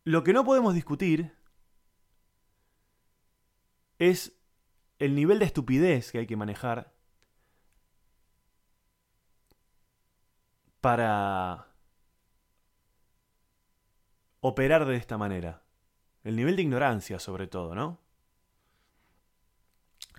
Lo 0.07 0.23
que 0.23 0.31
no 0.31 0.45
podemos 0.45 0.73
discutir 0.73 1.33
es 3.99 4.39
el 4.99 5.15
nivel 5.15 5.37
de 5.39 5.43
estupidez 5.43 6.13
que 6.13 6.19
hay 6.19 6.25
que 6.25 6.37
manejar 6.37 6.93
para 10.79 11.73
operar 14.39 14.85
de 14.85 14.95
esta 14.95 15.17
manera. 15.17 15.63
El 16.23 16.37
nivel 16.37 16.55
de 16.55 16.61
ignorancia 16.61 17.19
sobre 17.19 17.47
todo, 17.47 17.75
¿no? 17.75 17.99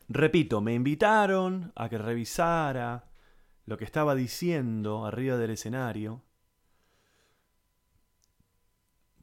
Repito, 0.06 0.60
me 0.60 0.74
invitaron 0.74 1.72
a 1.74 1.88
que 1.88 1.96
revisara 1.96 3.08
lo 3.64 3.78
que 3.78 3.86
estaba 3.86 4.14
diciendo 4.14 5.06
arriba 5.06 5.38
del 5.38 5.52
escenario. 5.52 6.27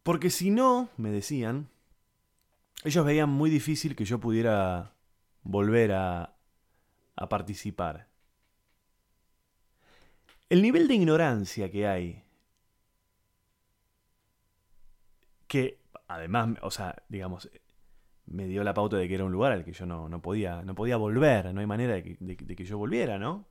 Porque 0.05 0.29
si 0.29 0.51
no, 0.51 0.89
me 0.97 1.09
decían, 1.09 1.67
ellos 2.83 3.03
veían 3.03 3.27
muy 3.27 3.49
difícil 3.49 3.95
que 3.95 4.05
yo 4.05 4.19
pudiera 4.19 4.93
volver 5.41 5.93
a, 5.93 6.37
participar. 7.27 8.07
El 10.47 10.61
nivel 10.61 10.87
de 10.87 10.93
ignorancia 10.93 11.71
que 11.71 11.87
hay, 11.87 12.23
que 15.47 15.79
además, 16.07 16.55
o 16.61 16.69
sea, 16.69 17.01
digamos, 17.09 17.49
me 18.27 18.45
dio 18.45 18.63
la 18.63 18.75
pauta 18.75 18.97
de 18.97 19.07
que 19.07 19.15
era 19.15 19.25
un 19.25 19.31
lugar 19.31 19.53
al 19.53 19.65
que 19.65 19.73
yo 19.73 19.87
no, 19.87 20.21
podía, 20.21 20.61
no 20.61 20.75
podía 20.75 20.97
volver, 20.97 21.51
no 21.51 21.61
hay 21.61 21.65
manera 21.65 21.95
de 21.95 22.37
que, 22.37 22.63
yo 22.63 22.77
volviera, 22.77 23.17
¿no? 23.17 23.47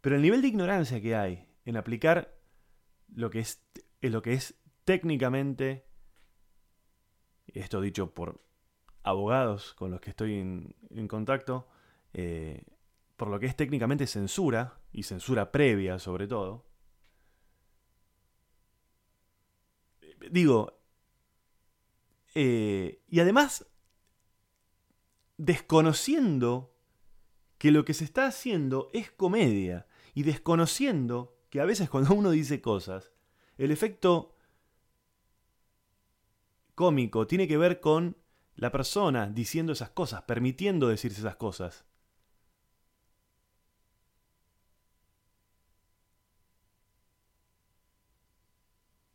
Pero 0.00 0.16
el 0.16 0.22
nivel 0.22 0.42
de 0.42 0.48
ignorancia 0.48 1.00
que 1.00 1.14
hay 1.14 1.46
en 1.64 1.76
aplicar 1.76 2.36
lo 3.14 3.30
que 3.30 3.38
es, 3.38 3.62
lo 4.00 4.22
que 4.22 4.32
es 4.32 4.58
técnicamente, 4.88 5.84
esto 7.48 7.82
dicho 7.82 8.14
por 8.14 8.40
abogados 9.02 9.74
con 9.74 9.90
los 9.90 10.00
que 10.00 10.08
estoy 10.08 10.36
en, 10.36 11.08
contacto, 11.08 11.68
eh, 12.14 12.64
por 13.18 13.28
lo 13.28 13.38
que 13.38 13.44
es 13.44 13.54
técnicamente 13.54 14.06
censura, 14.06 14.80
y 14.90 15.02
censura 15.02 15.52
previa 15.52 15.98
sobre 15.98 16.26
todo, 16.26 16.64
digo, 20.30 20.80
eh, 22.34 23.02
y 23.10 23.20
además 23.20 23.66
desconociendo 25.36 26.74
que 27.58 27.72
lo 27.72 27.84
que 27.84 27.92
se 27.92 28.04
está 28.04 28.24
haciendo 28.24 28.88
es 28.94 29.10
comedia 29.10 29.86
y 30.14 30.22
desconociendo 30.22 31.36
que 31.50 31.60
a 31.60 31.66
veces 31.66 31.90
cuando 31.90 32.14
uno 32.14 32.30
dice 32.30 32.62
cosas, 32.62 33.12
el 33.58 33.70
efecto 33.70 34.34
cómico 36.78 37.26
tiene 37.26 37.48
que 37.48 37.58
ver 37.58 37.80
con 37.80 38.16
la 38.54 38.70
persona 38.70 39.28
diciendo 39.28 39.72
esas 39.72 39.90
cosas, 39.90 40.22
permitiendo 40.22 40.86
decirse 40.86 41.18
esas 41.20 41.34
cosas. 41.34 41.84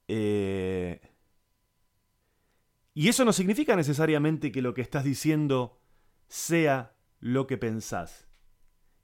Eh, 0.09 0.99
y 2.93 3.07
eso 3.07 3.23
no 3.23 3.31
significa 3.31 3.77
necesariamente 3.77 4.51
que 4.51 4.61
lo 4.61 4.73
que 4.73 4.81
estás 4.81 5.05
diciendo 5.05 5.79
sea 6.27 6.97
lo 7.21 7.47
que 7.47 7.57
pensás. 7.57 8.27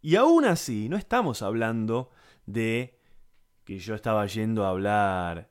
Y 0.01 0.17
aún 0.17 0.43
así, 0.43 0.89
no 0.89 0.97
estamos 0.97 1.41
hablando 1.43 2.09
de 2.45 2.99
que 3.63 3.79
yo 3.79 3.95
estaba 3.95 4.25
yendo 4.25 4.65
a 4.65 4.69
hablar 4.69 5.49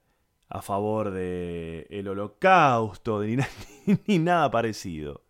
a 0.48 0.62
favor 0.62 1.10
de 1.10 1.86
el 1.90 2.08
holocausto, 2.08 3.22
ni, 3.22 3.36
ni 4.06 4.18
nada 4.18 4.50
parecido. 4.50 5.24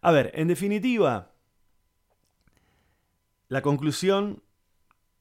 A 0.00 0.12
ver, 0.12 0.30
en 0.34 0.48
definitiva, 0.48 1.32
la 3.48 3.62
conclusión 3.62 4.42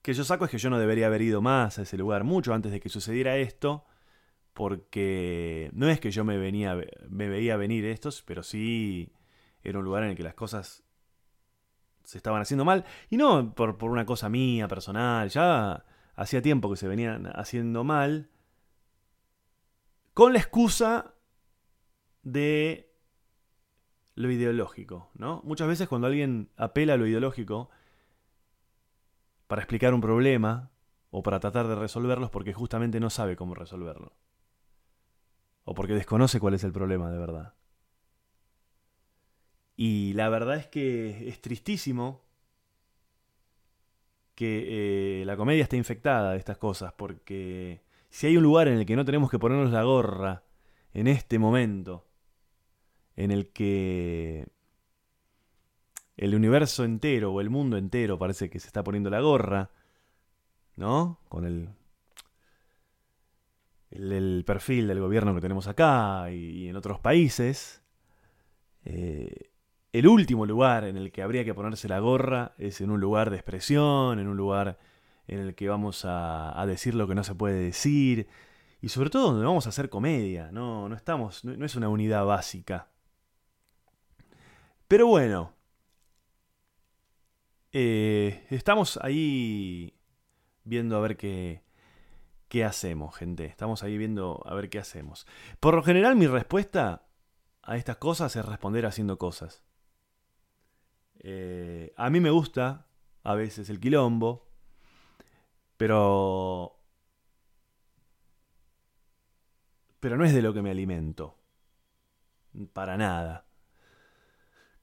que 0.02 0.14
yo 0.14 0.24
saco 0.24 0.46
es 0.46 0.52
que 0.52 0.58
yo 0.58 0.70
no 0.70 0.78
debería 0.78 1.08
haber 1.08 1.22
ido 1.22 1.42
más 1.42 1.80
a 1.80 1.82
ese 1.82 1.98
lugar 1.98 2.24
mucho 2.24 2.54
antes 2.54 2.72
de 2.72 2.80
que 2.80 2.90
sucediera 2.90 3.38
esto, 3.38 3.86
porque 4.54 5.70
no 5.74 5.90
es 5.90 6.00
que 6.00 6.12
yo 6.12 6.24
me, 6.24 6.38
venía, 6.38 6.80
me 7.10 7.28
veía 7.28 7.58
venir 7.58 7.86
estos, 7.86 8.22
pero 8.22 8.44
sí 8.44 9.12
era 9.64 9.80
un 9.80 9.86
lugar 9.86 10.04
en 10.04 10.12
el 10.12 10.16
que 10.16 10.24
las 10.24 10.36
cosas 10.36 10.84
se 12.04 12.18
estaban 12.18 12.42
haciendo 12.42 12.66
mal. 12.66 12.86
Y 13.10 13.18
no 13.18 13.54
por, 13.56 13.78
por 13.78 13.92
una 13.92 14.06
cosa 14.06 14.30
mía, 14.30 14.68
personal, 14.68 15.30
ya 15.30 15.84
hacía 16.16 16.42
tiempo 16.42 16.70
que 16.70 16.78
se 16.78 16.88
venían 16.88 17.28
haciendo 17.36 17.84
mal, 17.84 18.30
con 20.16 20.32
la 20.32 20.40
excusa 20.40 21.14
de 22.24 22.90
lo 24.16 24.32
ideológico, 24.32 25.12
¿no? 25.14 25.42
Muchas 25.44 25.68
veces 25.68 25.90
cuando 25.90 26.08
alguien 26.08 26.50
apela 26.56 26.94
a 26.94 26.98
lo 26.98 27.06
ideológico 27.06 27.70
para 29.48 29.62
explicar 29.62 29.94
un 29.94 30.00
problema 30.00 30.72
o 31.12 31.22
para 31.22 31.42
tratar 31.42 31.68
de 31.68 31.76
resolverlo 31.76 32.26
es 32.26 32.32
porque 32.32 32.54
justamente 32.54 33.02
no 33.02 33.10
sabe 33.10 33.36
cómo 33.36 33.56
resolverlo. 33.56 34.16
O 35.66 35.74
porque 35.76 35.94
desconoce 35.94 36.40
cuál 36.40 36.54
es 36.54 36.64
el 36.64 36.72
problema 36.72 37.12
de 37.12 37.18
verdad. 37.18 37.54
Y 39.76 40.14
la 40.14 40.30
verdad 40.30 40.56
es 40.56 40.68
que 40.68 41.28
es 41.28 41.42
tristísimo 41.42 42.24
que 44.34 45.22
eh, 45.22 45.26
la 45.26 45.36
comedia 45.36 45.64
esté 45.64 45.76
infectada 45.76 46.32
de 46.32 46.38
estas 46.38 46.58
cosas, 46.58 46.94
porque 46.94 47.84
si 48.16 48.28
hay 48.28 48.38
un 48.38 48.44
lugar 48.44 48.70
en 48.70 48.78
el 48.78 48.86
que 48.86 48.96
no 48.96 49.04
tenemos 49.04 49.30
que 49.30 49.40
ponernos 49.40 49.74
la 49.74 49.84
gorra 49.84 50.44
en 50.94 51.08
este 51.08 51.38
momento, 51.38 52.08
en 53.18 53.30
el 53.30 53.52
que 53.52 54.48
el 56.16 56.34
universo 56.34 56.86
entero 56.86 57.34
o 57.34 57.42
el 57.42 57.50
mundo 57.50 57.76
entero 57.76 58.18
parece 58.18 58.50
que 58.50 58.62
se 58.62 58.68
está 58.68 58.86
poniendo 58.86 59.10
la 59.10 59.20
gorra, 59.20 59.70
¿no? 60.78 61.20
Con 61.28 61.46
el, 61.46 61.68
el, 63.92 64.44
perfil 64.46 64.88
del 64.88 65.02
gobierno 65.02 65.36
que 65.36 65.42
tenemos 65.42 65.68
acá 65.68 66.32
y, 66.32 66.70
en 66.70 66.78
otros 66.78 67.02
países. 67.02 67.84
Eh, 68.86 69.52
el 69.92 70.08
último 70.08 70.46
lugar 70.46 70.86
en 70.86 70.96
el 70.96 71.12
que 71.12 71.22
habría 71.22 71.44
que 71.44 71.54
ponerse 71.54 71.90
la 71.90 72.00
gorra 72.00 72.56
es 72.60 72.80
en 72.80 72.92
un 72.92 73.02
lugar 73.02 73.30
de 73.30 73.36
expresión, 73.36 74.20
en 74.20 74.30
un 74.30 74.38
lugar 74.38 74.80
en 75.28 75.40
el 75.40 75.56
que 75.56 75.70
vamos 75.70 76.04
a, 76.06 76.64
decir 76.68 76.96
lo 76.96 77.08
que 77.08 77.16
no 77.16 77.24
se 77.24 77.36
puede 77.36 77.60
decir 77.60 78.28
y 78.82 78.90
sobre 78.90 79.10
todo 79.10 79.32
donde 79.32 79.46
vamos 79.46 79.66
a 79.66 79.70
hacer 79.70 79.90
comedia, 79.90 80.52
no, 80.52 80.88
no 80.90 80.96
estamos, 80.96 81.44
no, 81.46 81.66
es 81.66 81.76
una 81.76 81.90
unidad 81.90 82.26
básica. 82.26 82.90
Pero 84.88 85.08
bueno, 85.08 85.54
eh, 87.72 88.46
estamos 88.52 89.00
ahí 89.02 89.98
viendo 90.64 90.96
a 90.98 91.00
ver 91.00 91.18
qué, 91.18 91.64
qué 92.48 92.64
hacemos, 92.64 93.16
gente. 93.16 93.46
Estamos 93.46 93.84
ahí 93.84 93.98
viendo 93.98 94.44
a 94.46 94.54
ver 94.54 94.70
qué 94.70 94.80
hacemos. 94.80 95.26
Por 95.60 95.76
lo 95.76 95.84
general 95.84 96.16
mi 96.16 96.28
respuesta 96.28 97.08
a 97.64 97.78
estas 97.78 97.98
cosas 97.98 98.36
es 98.36 98.46
responder 98.46 98.86
haciendo 98.86 99.18
cosas. 99.18 99.64
Eh, 101.20 101.94
a 101.98 102.10
mí 102.10 102.20
me 102.20 102.30
gusta 102.30 102.86
a 103.24 103.34
veces 103.34 103.70
el 103.70 103.80
quilombo, 103.80 104.45
pero... 105.86 106.80
Pero 110.00 110.18
no 110.18 110.26
es 110.26 110.34
de 110.34 110.42
lo 110.42 110.52
que 110.52 110.64
me 110.64 110.72
alimento. 110.72 111.38
Para 112.74 112.98
nada. 112.98 113.46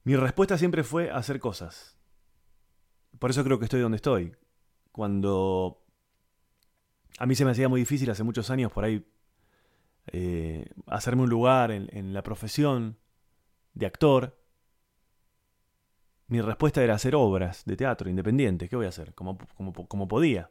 Mi 0.04 0.14
respuesta 0.14 0.56
siempre 0.56 0.85
fue 0.85 1.11
hacer 1.11 1.40
cosas. 1.40 1.99
Por 3.19 3.30
eso 3.30 3.43
creo 3.43 3.58
que 3.58 3.65
estoy 3.65 3.80
donde 3.80 3.97
estoy. 3.97 4.36
Cuando 4.93 5.82
a 7.19 7.26
mí 7.26 7.34
se 7.34 7.45
me 7.45 7.50
hacía 7.50 7.69
muy 7.69 7.80
difícil 7.80 8.08
hace 8.08 8.23
muchos 8.23 8.49
años 8.50 8.71
por 8.71 8.84
ahí 8.84 9.04
eh, 10.12 10.71
hacerme 10.86 11.23
un 11.23 11.30
lugar 11.30 11.73
en 11.73 12.12
la 12.12 12.23
profesión 12.23 12.97
de 13.75 13.86
actor, 13.86 14.38
mi 16.28 16.41
respuesta 16.41 16.80
era 16.80 16.95
hacer 16.95 17.17
obras 17.17 17.65
de 17.65 17.76
teatro 17.76 18.08
independientes. 18.08 18.71
¿Qué 18.71 18.76
voy 18.76 18.86
a 18.86 18.91
hacer? 18.91 19.15
Como, 19.15 19.36
como, 19.88 20.06
podía. 20.06 20.49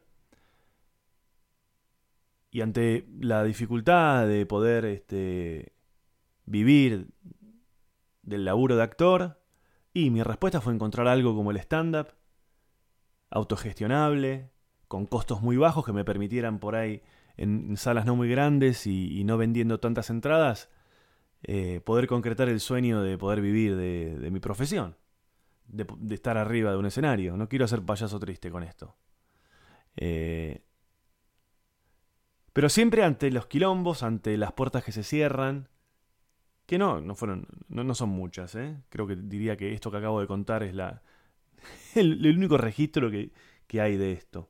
Y 2.52 2.62
ante 2.62 3.08
la 3.20 3.44
dificultad 3.44 4.28
de 4.28 4.46
poder 4.46 4.86
este, 4.86 5.74
vivir 6.46 7.08
del 8.22 8.46
laburo 8.46 8.76
de 8.76 8.84
actor, 8.84 9.42
y 9.94 10.10
mi 10.10 10.22
respuesta 10.22 10.62
fue 10.62 10.74
encontrar 10.74 11.08
algo 11.08 11.36
como 11.36 11.52
el 11.52 11.58
stand-up, 11.58 12.10
autogestionable, 13.30 14.52
con 14.88 15.06
costos 15.06 15.42
muy 15.42 15.56
bajos 15.56 15.86
que 15.86 15.94
me 15.94 16.04
permitieran 16.04 16.60
por 16.60 16.76
ahí, 16.76 17.02
en 17.38 17.78
salas 17.78 18.06
no 18.06 18.16
muy 18.16 18.30
grandes 18.30 18.86
y, 18.86 19.24
no 19.24 19.38
vendiendo 19.38 19.80
tantas 19.80 20.10
entradas, 20.10 20.70
eh, 21.44 21.82
poder 21.86 22.08
concretar 22.08 22.50
el 22.50 22.60
sueño 22.60 23.02
de 23.02 23.18
poder 23.18 23.42
vivir 23.42 23.76
de 23.76 24.30
mi 24.30 24.40
profesión 24.40 24.98
de, 25.72 26.16
estar 26.16 26.38
arriba 26.38 26.72
de 26.72 26.78
un 26.78 26.86
escenario. 26.86 27.38
No 27.38 27.48
quiero 27.50 27.66
hacer 27.66 27.82
payaso 27.82 28.20
triste 28.20 28.52
con 28.52 28.64
esto. 28.64 28.96
Eh, 29.96 30.64
pero 32.54 32.70
siempre 32.70 33.04
ante 33.04 33.32
los 33.32 33.48
quilombos, 33.48 34.04
ante 34.04 34.38
las 34.38 34.54
puertas 34.54 34.84
que 34.84 34.92
se 34.92 35.04
cierran, 35.04 35.70
que 36.66 36.78
no, 36.78 37.02
no 37.02 37.16
fueron, 37.16 37.48
no, 37.68 37.96
son 37.96 38.10
muchas, 38.10 38.56
¿eh? 38.56 38.78
Creo 38.90 39.08
que 39.08 39.16
diría 39.16 39.58
que 39.58 39.74
esto 39.74 39.92
que 39.92 39.98
acabo 39.98 40.22
de 40.22 40.28
contar 40.28 40.64
es 40.64 40.74
la, 40.74 41.02
el, 41.96 42.26
único 42.38 42.58
registro 42.58 43.12
que, 43.12 43.32
que 43.68 43.82
hay 43.82 43.98
de 43.98 44.14
esto. 44.14 44.50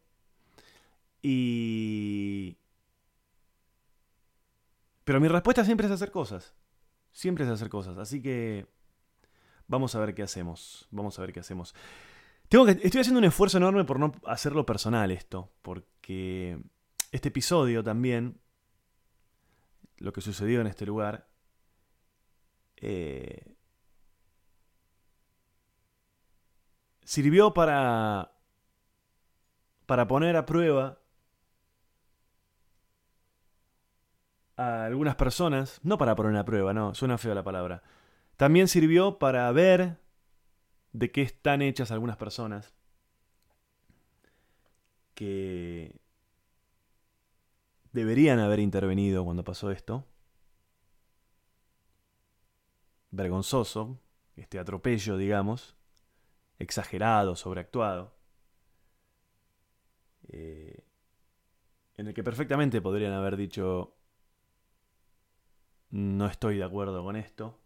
Y... 1.22 2.58
Pero 5.04 5.20
mi 5.20 5.28
respuesta 5.28 5.66
siempre 5.66 5.88
es 5.88 5.92
hacer 5.92 6.12
cosas. 6.12 6.54
Siempre 7.12 7.46
es 7.46 7.52
hacer 7.52 7.70
cosas. 7.70 7.98
Así 7.98 8.22
que 8.22 8.68
Vamos 9.72 9.96
a 9.96 10.00
ver 10.02 10.14
qué 10.14 10.22
hacemos. 10.22 10.86
Vamos 10.92 11.18
a 11.18 11.22
ver 11.22 11.32
qué 11.32 11.40
hacemos. 11.40 11.74
Tengo 12.50 12.66
que, 12.66 12.72
estoy 12.72 13.00
haciendo 13.00 13.20
un 13.20 13.24
esfuerzo 13.24 13.58
enorme 13.58 13.86
por 13.86 14.00
no 14.00 14.12
hacerlo 14.26 14.66
personal 14.66 15.12
esto, 15.12 15.50
porque 15.62 16.60
este 17.12 17.30
episodio 17.30 17.84
también, 17.84 18.40
lo 19.98 20.14
que 20.14 20.22
sucedió 20.22 20.62
en 20.62 20.68
este 20.68 20.86
lugar, 20.86 21.28
eh, 22.78 23.56
sirvió 27.04 27.54
para, 27.54 28.32
para 29.86 30.08
poner 30.08 30.36
a 30.36 30.46
prueba 30.46 31.00
a 34.56 34.86
algunas 34.86 35.16
personas, 35.16 35.80
no 35.84 35.98
para 35.98 36.16
poner 36.16 36.36
a 36.38 36.46
prueba, 36.46 36.74
no, 36.74 36.96
suena 36.96 37.18
feo 37.18 37.36
la 37.36 37.44
palabra, 37.44 37.84
también 38.38 38.68
sirvió 38.68 39.20
para 39.20 39.52
ver 39.52 39.98
de 40.94 41.12
qué 41.12 41.22
están 41.22 41.62
hechas 41.62 41.92
algunas 41.92 42.18
personas 42.18 42.74
que 45.14 46.01
deberían 47.92 48.40
haber 48.40 48.60
intervenido 48.60 49.24
cuando 49.26 49.44
pasó 49.44 49.72
esto. 49.72 50.06
Vergonzoso, 53.12 54.00
este 54.36 54.60
atropello, 54.60 55.18
digamos, 55.18 55.76
exagerado, 56.60 57.36
sobreactuado, 57.36 58.14
eh, 60.30 60.86
en 61.96 62.08
el 62.08 62.14
que 62.14 62.24
perfectamente 62.24 62.82
podrían 62.82 63.14
haber 63.14 63.36
dicho, 63.38 63.96
no 65.90 66.28
estoy 66.28 66.58
de 66.58 66.64
acuerdo 66.64 67.04
con 67.04 67.16
esto, 67.16 67.60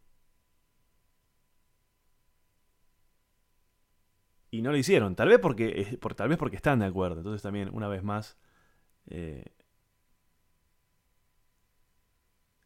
y 4.56 4.62
no 4.62 4.72
lo 4.72 4.78
hicieron. 4.78 5.16
Tal 5.16 5.30
vez 5.30 5.40
porque, 5.40 5.98
por, 6.02 6.16
tal 6.16 6.30
vez 6.30 6.38
porque 6.38 6.56
están 6.56 6.80
de 6.80 6.86
acuerdo. 6.86 7.18
Entonces 7.18 7.42
también, 7.42 7.70
una 7.74 7.88
vez 7.88 8.04
más, 8.04 8.38
eh, 9.08 9.46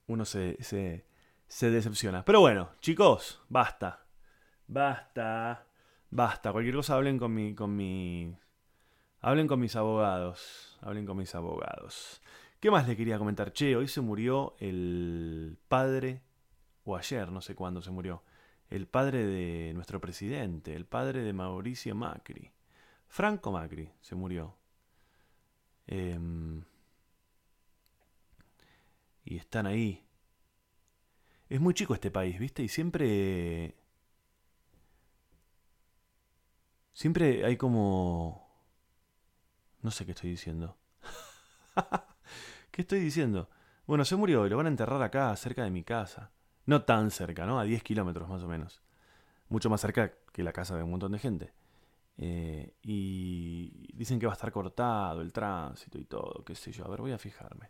uno 0.09 0.25
se, 0.25 0.57
se, 0.61 1.71
decepciona. 1.71 2.25
Pero 2.25 2.41
bueno, 2.41 2.71
chicos, 2.81 3.41
basta. 3.47 4.05
Basta. 4.67 5.65
Basta. 6.09 6.51
Cualquier 6.51 6.75
cosa 6.75 6.95
hablen 6.95 7.17
con 7.17 7.33
mi. 7.33 7.55
con 7.55 7.75
mi. 7.75 8.35
Hablen 9.21 9.47
con 9.47 9.59
mis 9.59 9.75
abogados. 9.75 10.77
Hablen 10.81 11.05
con 11.05 11.17
mis 11.17 11.33
abogados. 11.35 12.21
¿Qué 12.59 12.69
más 12.71 12.87
le 12.87 12.97
quería 12.97 13.17
comentar? 13.17 13.53
Che, 13.53 13.75
hoy 13.75 13.87
se 13.87 14.01
murió 14.01 14.55
el 14.59 15.57
padre. 15.67 16.21
O 16.83 16.97
ayer, 16.97 17.31
no 17.31 17.39
sé 17.41 17.55
cuándo 17.55 17.81
se 17.81 17.91
murió 17.91 18.23
el 18.69 18.87
padre 18.87 19.25
de 19.25 19.73
nuestro 19.73 19.99
presidente, 19.99 20.75
el 20.75 20.85
padre 20.85 21.23
de 21.23 21.33
Mauricio 21.33 21.95
Macri. 21.95 22.51
Franco 23.07 23.51
Macri 23.51 23.91
se 24.01 24.15
murió. 24.15 24.55
Em, 25.87 26.63
y 29.29 29.37
están 29.37 29.67
ahí. 29.67 30.03
Es 31.47 31.61
muy 31.61 31.75
chico 31.75 31.93
este 31.93 32.09
país, 32.09 32.39
¿viste? 32.39 32.63
Y 32.63 32.67
siempre... 32.67 33.75
Siempre 36.93 37.45
hay 37.45 37.55
como... 37.55 38.49
No 39.81 39.91
sé 39.91 40.05
qué 40.05 40.11
estoy 40.11 40.31
diciendo. 40.31 40.77
¿Qué 42.71 42.81
estoy 42.81 42.99
diciendo? 42.99 43.49
Bueno, 43.85 44.03
se 44.03 44.15
murió 44.15 44.45
y 44.45 44.49
lo 44.49 44.57
van 44.57 44.65
a 44.65 44.69
enterrar 44.69 45.01
acá, 45.03 45.33
cerca 45.35 45.63
de 45.63 45.69
mi 45.69 45.83
casa. 45.83 46.31
No 46.65 46.83
tan 46.83 47.11
cerca, 47.11 47.45
¿no? 47.45 47.59
A 47.59 47.63
10 47.63 47.83
kilómetros 47.83 48.27
más 48.27 48.41
o 48.41 48.47
menos. 48.47 48.81
Mucho 49.47 49.69
más 49.69 49.79
cerca 49.79 50.11
que 50.33 50.43
la 50.43 50.53
casa 50.53 50.75
de 50.75 50.83
un 50.83 50.91
montón 50.91 51.11
de 51.11 51.19
gente. 51.19 51.53
Eh, 52.17 52.73
y 52.81 53.93
dicen 53.93 54.19
que 54.19 54.25
va 54.25 54.33
a 54.33 54.35
estar 54.35 54.51
cortado 54.51 55.21
el 55.21 55.31
tránsito 55.31 55.99
y 55.99 56.05
todo, 56.05 56.43
qué 56.43 56.55
sé 56.55 56.71
yo. 56.71 56.85
A 56.85 56.89
ver, 56.89 57.01
voy 57.01 57.11
a 57.11 57.19
fijarme. 57.19 57.69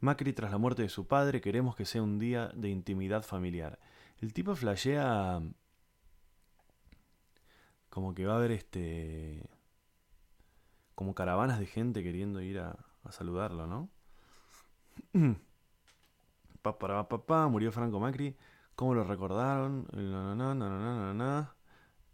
Macri 0.00 0.32
tras 0.32 0.50
la 0.50 0.58
muerte 0.58 0.82
de 0.82 0.88
su 0.88 1.06
padre, 1.06 1.40
queremos 1.40 1.74
que 1.74 1.84
sea 1.84 2.02
un 2.02 2.18
día 2.18 2.50
de 2.54 2.68
intimidad 2.68 3.22
familiar. 3.22 3.78
El 4.20 4.32
tipo 4.32 4.54
flashea 4.54 5.40
como 7.88 8.14
que 8.14 8.26
va 8.26 8.34
a 8.34 8.36
haber 8.36 8.52
este 8.52 9.48
como 10.94 11.14
caravanas 11.14 11.58
de 11.58 11.66
gente 11.66 12.02
queriendo 12.02 12.40
ir 12.40 12.58
a, 12.60 12.76
saludarlo, 13.10 13.66
¿no? 13.66 13.88
Papá, 16.62 17.08
papá, 17.08 17.46
murió 17.48 17.72
Franco 17.72 18.00
Macri. 18.00 18.36
¿Cómo 18.74 18.94
lo 18.94 19.04
recordaron? 19.04 19.86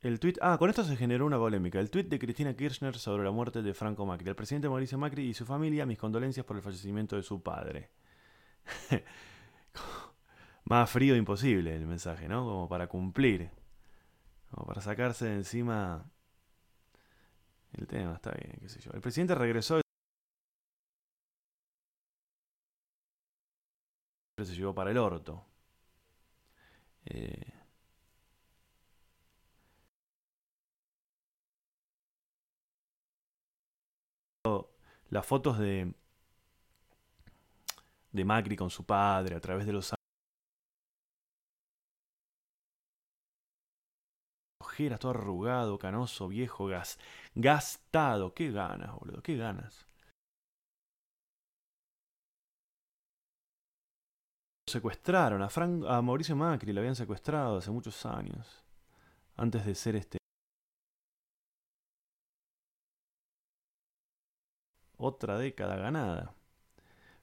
El 0.04 0.20
tweet, 0.20 0.34
ah, 0.42 0.58
con 0.58 0.68
esto 0.68 0.84
se 0.84 0.96
generó 0.96 1.24
una 1.24 1.38
polémica. 1.38 1.80
El 1.80 1.90
tweet 1.90 2.04
de 2.04 2.18
Cristina 2.18 2.54
Kirchner 2.54 2.98
sobre 2.98 3.24
la 3.24 3.30
muerte 3.30 3.62
de 3.62 3.72
Franco 3.72 4.04
Macri. 4.04 4.28
El 4.28 4.36
presidente 4.36 4.68
Mauricio 4.68 4.98
Macri 4.98 5.30
y 5.30 5.32
su 5.32 5.46
familia, 5.46 5.86
mis 5.86 5.96
condolencias 5.96 6.44
por 6.44 6.56
el 6.56 6.62
fallecimiento 6.62 7.16
de 7.16 7.22
su 7.22 7.42
padre. 7.42 7.88
Más 10.64 10.90
frío 10.90 11.16
imposible 11.16 11.74
el 11.74 11.86
mensaje, 11.86 12.28
¿no? 12.28 12.44
Como 12.44 12.68
para 12.68 12.86
cumplir. 12.86 13.50
Como 14.50 14.66
para 14.66 14.82
sacarse 14.82 15.24
de 15.24 15.36
encima 15.36 16.04
el 17.72 17.86
tema, 17.86 18.14
está 18.14 18.30
bien, 18.32 18.58
qué 18.60 18.68
sé 18.68 18.80
yo. 18.80 18.90
El 18.92 19.00
presidente 19.00 19.34
regresó. 19.34 19.80
Se 24.36 24.54
llevó 24.54 24.74
para 24.74 24.90
el 24.90 24.98
orto. 24.98 25.46
Eh, 27.06 27.53
las 35.10 35.26
fotos 35.26 35.58
de 35.58 35.94
de 38.14 38.24
Macri 38.24 38.56
con 38.56 38.70
su 38.70 38.84
padre 38.84 39.34
a 39.34 39.40
través 39.40 39.66
de 39.66 39.72
los 39.72 39.92
ojeras, 44.60 45.00
todo 45.00 45.10
arrugado, 45.10 45.78
canoso, 45.78 46.28
viejo, 46.28 46.66
gas, 46.66 46.98
gastado. 47.34 48.32
Qué 48.32 48.50
ganas, 48.50 48.94
boludo, 48.94 49.22
qué 49.22 49.36
ganas. 49.36 49.86
Secuestraron 54.68 55.42
a, 55.42 55.48
Frank, 55.48 55.84
a 55.86 56.00
Mauricio 56.02 56.34
Macri, 56.34 56.72
lo 56.72 56.80
habían 56.80 56.96
secuestrado 56.96 57.58
hace 57.58 57.70
muchos 57.70 58.06
años. 58.06 58.64
Antes 59.36 59.66
de 59.66 59.74
ser 59.74 59.96
este. 59.96 60.23
Otra 65.06 65.36
década 65.36 65.76
ganada. 65.76 66.34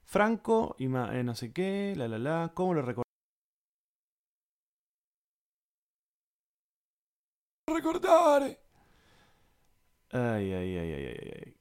Franco 0.04 0.76
y 0.78 0.86
eh, 0.86 1.24
no 1.24 1.34
sé 1.34 1.52
qué, 1.52 1.94
la 1.96 2.06
la 2.08 2.18
la, 2.18 2.52
¿cómo 2.54 2.74
lo 2.74 2.82
recordar? 2.82 3.02
Recordar. 7.66 8.42
Ay, 10.12 10.52
ay, 10.52 10.76
ay, 10.78 10.92
ay, 10.92 11.06
ay, 11.06 11.30
ay. 11.46 11.54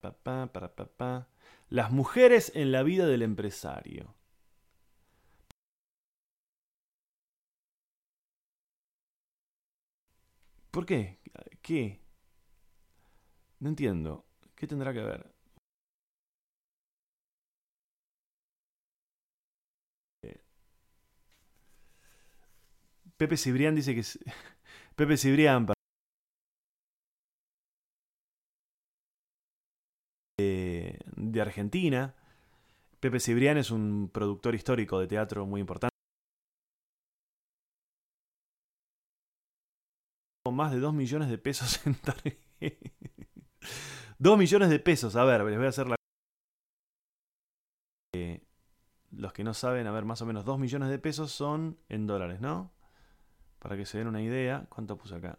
Papá, 0.00 0.50
para, 0.52 0.74
papá. 0.74 1.28
Las 1.68 1.90
mujeres 1.92 2.50
en 2.54 2.72
la 2.72 2.82
vida 2.82 3.06
del 3.06 3.22
empresario. 3.22 4.14
¿Por 10.70 10.86
qué? 10.86 11.18
¿Qué? 11.62 12.00
No 13.60 13.68
entiendo. 13.68 14.24
¿Qué 14.56 14.66
tendrá 14.66 14.92
que 14.92 15.00
ver? 15.02 15.32
Pepe 23.16 23.36
Cibrián 23.36 23.74
dice 23.74 23.94
que. 23.94 24.02
Pepe 24.96 25.16
Cibrián 25.16 25.66
de, 30.38 30.98
de 31.16 31.40
Argentina. 31.40 32.14
Pepe 33.00 33.20
Cibrián 33.20 33.58
es 33.58 33.70
un 33.70 34.10
productor 34.12 34.54
histórico 34.54 35.00
de 35.00 35.08
teatro 35.08 35.46
muy 35.46 35.60
importante. 35.60 35.97
Más 40.58 40.72
de 40.72 40.80
2 40.80 40.92
millones 40.92 41.28
de 41.28 41.38
pesos 41.38 41.86
en 41.86 41.94
tarjeta. 41.94 42.36
2 44.18 44.36
millones 44.36 44.70
de 44.70 44.80
pesos. 44.80 45.14
A 45.14 45.22
ver, 45.22 45.44
les 45.44 45.56
voy 45.56 45.66
a 45.66 45.68
hacer 45.68 45.86
la... 45.86 45.94
Eh, 48.16 48.42
los 49.12 49.32
que 49.32 49.44
no 49.44 49.54
saben, 49.54 49.86
a 49.86 49.92
ver, 49.92 50.04
más 50.04 50.20
o 50.20 50.26
menos 50.26 50.44
2 50.44 50.58
millones 50.58 50.88
de 50.88 50.98
pesos 50.98 51.30
son 51.30 51.78
en 51.88 52.08
dólares, 52.08 52.40
¿no? 52.40 52.72
Para 53.60 53.76
que 53.76 53.86
se 53.86 53.98
den 53.98 54.08
una 54.08 54.20
idea. 54.20 54.66
¿Cuánto 54.68 54.98
puse 54.98 55.14
acá? 55.14 55.38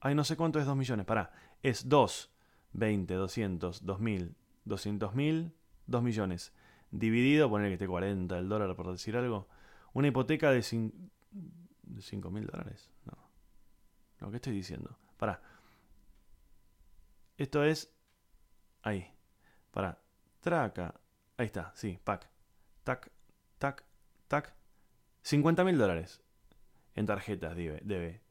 Ay, 0.00 0.16
no 0.16 0.24
sé 0.24 0.36
cuánto 0.36 0.58
es 0.58 0.66
2 0.66 0.76
millones. 0.76 1.06
Pará. 1.06 1.30
Es 1.62 1.88
2, 1.88 2.34
20, 2.72 3.14
200, 3.14 3.86
2000, 3.86 4.34
200 4.64 5.14
mil, 5.14 5.52
2 5.86 6.02
millones. 6.02 6.52
Dividido, 6.90 7.48
poner 7.48 7.68
que 7.68 7.74
esté 7.74 7.86
40 7.86 8.36
el 8.36 8.48
dólar 8.48 8.74
por 8.74 8.90
decir 8.90 9.16
algo. 9.16 9.46
Una 9.92 10.08
hipoteca 10.08 10.50
de 10.50 10.62
5 10.64 10.90
mil 12.32 12.46
dólares. 12.46 12.90
No. 13.04 13.25
No, 14.20 14.30
¿qué 14.30 14.36
estoy 14.36 14.52
diciendo? 14.52 14.96
Pará. 15.18 15.40
Esto 17.36 17.64
es 17.64 17.96
Ahí. 18.86 19.04
Para. 19.72 19.98
Traca. 20.40 20.94
Ahí 21.36 21.46
está. 21.46 21.72
Sí. 21.74 21.98
Pack. 22.04 22.30
Tac. 22.84 23.10
Tac. 23.58 23.84
Tac. 24.28 24.54
50 25.22 25.64
mil 25.64 25.76
dólares. 25.76 26.22
En 26.94 27.04
tarjetas 27.04 27.56
debe, 27.56 27.80
debe. 27.82 28.22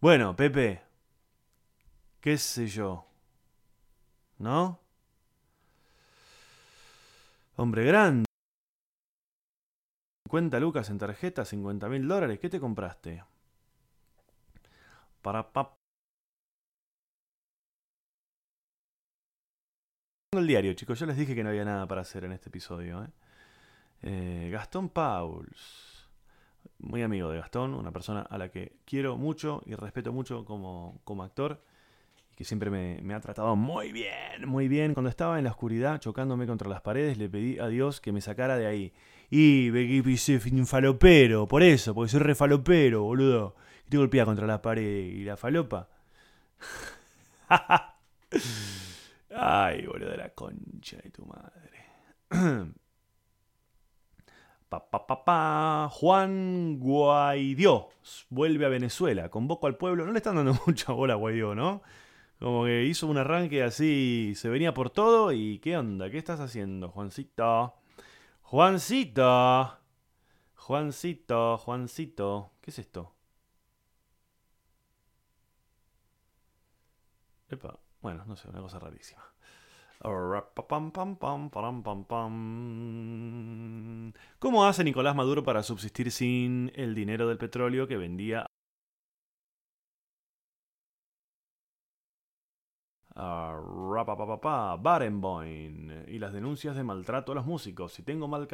Bueno, 0.00 0.36
Pepe. 0.36 0.82
¿Qué 2.20 2.38
sé 2.38 2.68
yo? 2.68 3.04
¿No? 4.38 4.78
Hombre 7.56 7.84
grande. 7.84 8.26
50 10.26 10.60
lucas 10.60 10.90
en 10.90 10.98
tarjeta, 10.98 11.44
50 11.44 11.88
mil 11.88 12.06
dólares. 12.06 12.38
¿Qué 12.38 12.48
te 12.48 12.60
compraste? 12.60 13.24
Para 15.24 15.42
pap. 15.50 15.72
el 20.32 20.46
diario, 20.46 20.74
chicos. 20.74 20.98
Yo 20.98 21.06
les 21.06 21.16
dije 21.16 21.34
que 21.34 21.42
no 21.42 21.48
había 21.48 21.64
nada 21.64 21.86
para 21.86 22.02
hacer 22.02 22.24
en 22.24 22.32
este 22.32 22.50
episodio. 22.50 23.02
¿eh? 23.04 23.08
Eh, 24.02 24.50
Gastón 24.52 24.90
Pauls. 24.90 26.10
Muy 26.78 27.02
amigo 27.02 27.30
de 27.30 27.38
Gastón, 27.38 27.72
una 27.72 27.90
persona 27.90 28.20
a 28.20 28.36
la 28.36 28.50
que 28.50 28.76
quiero 28.84 29.16
mucho 29.16 29.62
y 29.64 29.74
respeto 29.74 30.12
mucho 30.12 30.44
como, 30.44 31.00
como 31.04 31.22
actor. 31.22 31.64
Y 32.30 32.34
que 32.34 32.44
siempre 32.44 32.68
me, 32.68 33.14
ha 33.14 33.20
tratado 33.20 33.56
muy 33.56 33.92
bien, 33.92 34.46
muy 34.46 34.68
bien. 34.68 34.92
Cuando 34.92 35.08
estaba 35.08 35.38
en 35.38 35.44
la 35.44 35.52
oscuridad, 35.52 36.00
chocándome 36.00 36.46
contra 36.46 36.68
las 36.68 36.82
paredes, 36.82 37.16
le 37.16 37.30
pedí 37.30 37.58
a 37.58 37.68
Dios 37.68 38.02
que 38.02 38.12
me 38.12 38.20
sacara 38.20 38.58
de 38.58 38.66
ahí. 38.66 38.92
Y 39.30 39.70
un 39.70 40.66
falopero, 40.66 41.48
por 41.48 41.62
eso, 41.62 41.94
porque 41.94 42.10
soy 42.10 42.20
re 42.20 42.34
falopero, 42.34 43.04
boludo. 43.04 43.54
Y 43.86 43.90
te 43.90 43.96
golpea 43.96 44.24
contra 44.24 44.46
la 44.46 44.62
pared 44.62 44.82
y 44.82 45.24
la 45.24 45.36
falopa. 45.36 45.88
Ay, 49.36 49.86
boludo, 49.86 50.10
de 50.10 50.16
la 50.16 50.30
concha 50.30 50.96
de 50.98 51.10
tu 51.10 51.26
madre. 51.26 51.84
pa, 54.68 54.90
pa, 54.90 55.06
pa, 55.06 55.24
pa. 55.24 55.88
Juan 55.90 56.78
Guaidó 56.78 57.90
vuelve 58.30 58.66
a 58.66 58.68
Venezuela. 58.68 59.28
Convoco 59.28 59.66
al 59.66 59.76
pueblo. 59.76 60.06
No 60.06 60.12
le 60.12 60.18
están 60.18 60.36
dando 60.36 60.56
mucha 60.66 60.92
bola 60.92 61.14
a 61.14 61.16
Guaidó, 61.16 61.54
¿no? 61.54 61.82
Como 62.38 62.64
que 62.64 62.84
hizo 62.84 63.06
un 63.06 63.16
arranque 63.16 63.62
así, 63.62 64.34
se 64.36 64.48
venía 64.48 64.74
por 64.74 64.90
todo. 64.90 65.32
¿Y 65.32 65.58
qué 65.60 65.76
onda? 65.76 66.10
¿Qué 66.10 66.18
estás 66.18 66.40
haciendo, 66.40 66.90
Juancito? 66.90 67.74
Juancito. 68.42 69.78
Juancito, 70.54 71.58
Juancito. 71.58 72.52
¿Qué 72.60 72.70
es 72.70 72.78
esto? 72.78 73.13
Bueno, 78.00 78.24
no 78.26 78.36
sé, 78.36 78.48
una 78.48 78.60
cosa 78.60 78.78
rarísima. 78.78 79.22
¿Cómo 84.38 84.64
hace 84.66 84.84
Nicolás 84.84 85.16
Maduro 85.16 85.42
para 85.44 85.62
subsistir 85.62 86.10
sin 86.10 86.70
el 86.74 86.94
dinero 86.94 87.28
del 87.28 87.38
petróleo 87.38 87.88
que 87.88 87.96
vendía 87.96 88.46
Barenboim 94.76 96.08
y 96.08 96.18
las 96.18 96.32
denuncias 96.32 96.76
de 96.76 96.82
maltrato 96.82 97.32
a 97.32 97.34
los 97.36 97.46
músicos. 97.46 97.92
Si 97.92 98.02
tengo 98.02 98.28
mal 98.28 98.48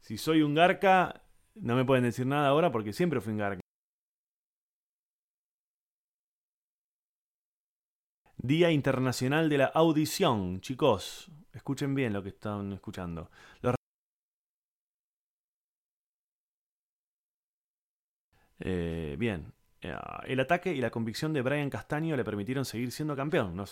Si 0.00 0.18
soy 0.18 0.42
un 0.42 0.54
garca, 0.54 1.23
no 1.54 1.76
me 1.76 1.84
pueden 1.84 2.04
decir 2.04 2.26
nada 2.26 2.48
ahora 2.48 2.70
porque 2.72 2.92
siempre 2.92 3.20
fui 3.20 3.32
un 3.32 3.38
garca. 3.38 3.60
Día 8.36 8.70
Internacional 8.70 9.48
de 9.48 9.58
la 9.58 9.66
Audición. 9.66 10.60
Chicos, 10.60 11.30
escuchen 11.52 11.94
bien 11.94 12.12
lo 12.12 12.22
que 12.22 12.28
están 12.30 12.72
escuchando. 12.74 13.30
Eh, 18.60 19.16
bien. 19.18 19.52
Eh, 19.80 19.94
el 20.26 20.40
ataque 20.40 20.72
y 20.72 20.80
la 20.80 20.90
convicción 20.90 21.32
de 21.32 21.42
Brian 21.42 21.70
Castaño 21.70 22.16
le 22.16 22.24
permitieron 22.24 22.64
seguir 22.64 22.90
siendo 22.92 23.16
campeón. 23.16 23.56
No 23.56 23.66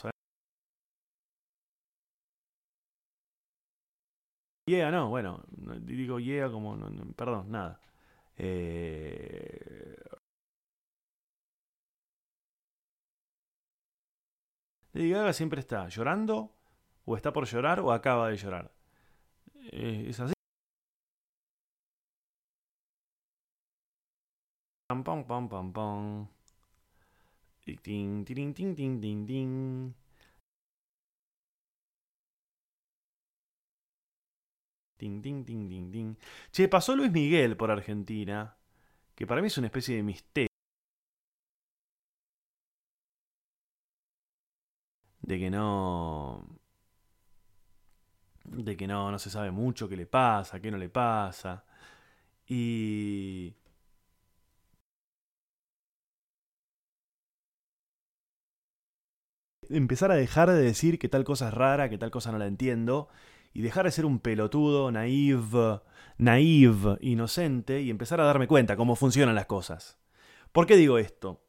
Yeah, 4.67 4.91
no, 4.93 5.09
bueno, 5.09 5.43
digo 5.81 6.19
yeah 6.21 6.49
como, 6.51 6.77
perdón, 7.17 7.51
nada. 7.51 7.81
Eh... 8.37 9.97
Gaga 14.95 15.33
siempre 15.33 15.61
está 15.61 15.89
llorando, 15.89 16.53
o 17.05 17.17
está 17.17 17.33
por 17.33 17.47
llorar, 17.47 17.81
o 17.81 17.93
acaba 17.93 18.29
de 18.29 18.37
llorar. 18.37 18.71
Eh, 19.73 20.07
es 20.09 20.21
así. 20.21 20.35
Pam, 24.89 25.03
pam, 25.03 25.25
pam, 25.25 25.49
pam, 25.49 25.73
pam. 25.73 26.29
Ting, 27.65 28.25
ting, 28.25 28.25
ting, 28.25 28.75
ting, 28.77 29.01
ting, 29.01 29.27
ting. 29.27 29.95
Ting, 35.03 35.21
ting, 35.23 35.45
ting, 35.45 35.69
ting, 35.69 35.91
ting. 35.91 36.17
Che, 36.53 36.69
pasó 36.69 36.95
Luis 36.95 37.11
Miguel 37.11 37.57
por 37.57 37.71
Argentina, 37.73 38.57
que 39.15 39.27
para 39.27 39.41
mí 39.43 39.49
es 39.49 39.59
una 39.59 39.69
especie 39.69 39.97
de 39.97 40.03
misterio. 40.05 40.49
De 45.23 45.39
que 45.39 45.51
no. 45.51 46.45
De 48.45 48.77
que 48.77 48.87
no, 48.87 49.11
no 49.11 49.19
se 49.19 49.31
sabe 49.31 49.51
mucho 49.51 49.89
qué 49.89 49.97
le 49.97 50.07
pasa, 50.07 50.61
qué 50.61 50.71
no 50.71 50.77
le 50.79 50.89
pasa. 50.89 51.65
Y. 52.49 53.55
empezar 59.71 60.11
a 60.11 60.15
dejar 60.15 60.51
de 60.51 60.61
decir 60.63 60.99
que 60.99 61.09
tal 61.09 61.25
cosa 61.25 61.49
es 61.49 61.55
rara, 61.55 61.89
que 61.89 61.99
tal 61.99 62.11
cosa 62.11 62.33
no 62.33 62.39
la 62.39 62.47
entiendo, 62.47 63.09
y 63.55 63.63
dejar 63.63 63.85
de 63.85 63.91
ser 63.91 64.05
un 64.05 64.19
pelotudo, 64.19 64.91
naive, 64.91 65.81
naive, 66.19 66.99
inocente, 67.01 67.83
y 67.83 67.91
empezar 67.91 68.21
a 68.21 68.25
darme 68.25 68.47
cuenta 68.47 68.77
cómo 68.77 68.97
funcionan 68.97 69.35
las 69.35 69.47
cosas. 69.47 69.99
¿Por 70.53 70.67
qué 70.67 70.77
digo 70.77 70.99
esto? 70.99 71.45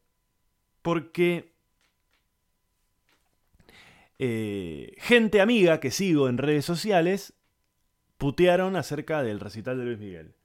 Porque 0.82 1.54
eh, 4.20 4.96
gente 5.00 5.42
amiga 5.42 5.80
que 5.80 5.92
sigo 5.92 6.30
en 6.30 6.38
redes 6.38 6.66
sociales 6.66 7.34
putearon 8.18 8.76
acerca 8.76 9.24
del 9.24 9.40
recital 9.40 9.78
de 9.78 9.86
Luis 9.86 10.00
Miguel. 10.00 10.36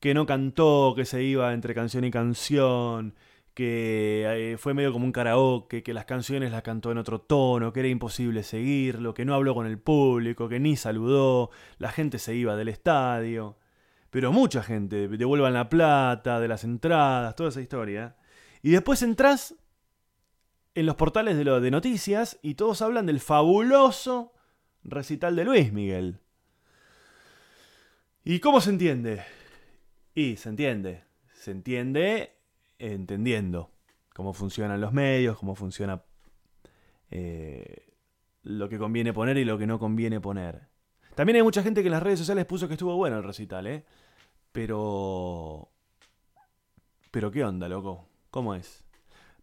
Que 0.00 0.14
no 0.14 0.26
cantó, 0.26 0.94
que 0.96 1.04
se 1.04 1.22
iba 1.22 1.52
entre 1.52 1.74
canción 1.74 2.04
y 2.04 2.10
canción, 2.10 3.14
que 3.56 4.52
eh, 4.52 4.58
fue 4.58 4.74
medio 4.74 4.92
como 4.92 5.06
un 5.06 5.12
karaoke, 5.12 5.82
que 5.82 5.94
las 5.94 6.04
canciones 6.04 6.52
las 6.52 6.60
cantó 6.60 6.92
en 6.92 6.98
otro 6.98 7.22
tono, 7.22 7.72
que 7.72 7.80
era 7.80 7.88
imposible 7.88 8.42
seguirlo, 8.42 9.14
que 9.14 9.24
no 9.24 9.34
habló 9.34 9.54
con 9.54 9.66
el 9.66 9.78
público, 9.78 10.46
que 10.46 10.60
ni 10.60 10.76
saludó, 10.76 11.48
la 11.78 11.90
gente 11.90 12.18
se 12.18 12.34
iba 12.34 12.54
del 12.54 12.68
estadio. 12.68 13.56
Pero 14.10 14.30
mucha 14.30 14.62
gente, 14.62 15.08
devuelvan 15.08 15.54
la 15.54 15.70
plata 15.70 16.38
de 16.38 16.48
las 16.48 16.64
entradas, 16.64 17.34
toda 17.34 17.48
esa 17.48 17.62
historia. 17.62 18.16
Y 18.60 18.72
después 18.72 19.00
entras 19.00 19.54
en 20.74 20.84
los 20.84 20.96
portales 20.96 21.38
de, 21.38 21.44
lo, 21.44 21.58
de 21.58 21.70
noticias 21.70 22.38
y 22.42 22.56
todos 22.56 22.82
hablan 22.82 23.06
del 23.06 23.20
fabuloso 23.20 24.34
recital 24.84 25.34
de 25.34 25.44
Luis 25.46 25.72
Miguel. 25.72 26.20
¿Y 28.22 28.38
cómo 28.40 28.60
se 28.60 28.68
entiende? 28.68 29.24
Y 30.14 30.36
se 30.36 30.50
entiende. 30.50 31.04
Se 31.32 31.52
entiende 31.52 32.35
entendiendo 32.78 33.70
cómo 34.14 34.32
funcionan 34.32 34.80
los 34.80 34.92
medios, 34.92 35.38
cómo 35.38 35.54
funciona 35.54 36.02
eh, 37.10 37.92
lo 38.42 38.68
que 38.68 38.78
conviene 38.78 39.12
poner 39.12 39.36
y 39.36 39.44
lo 39.44 39.58
que 39.58 39.66
no 39.66 39.78
conviene 39.78 40.20
poner. 40.20 40.68
También 41.14 41.36
hay 41.36 41.42
mucha 41.42 41.62
gente 41.62 41.82
que 41.82 41.88
en 41.88 41.92
las 41.92 42.02
redes 42.02 42.18
sociales 42.18 42.46
puso 42.46 42.68
que 42.68 42.74
estuvo 42.74 42.96
bueno 42.96 43.16
el 43.18 43.24
recital, 43.24 43.66
¿eh? 43.66 43.84
Pero... 44.52 45.70
Pero 47.10 47.30
¿qué 47.30 47.44
onda, 47.44 47.68
loco? 47.68 48.08
¿Cómo 48.30 48.54
es? 48.54 48.84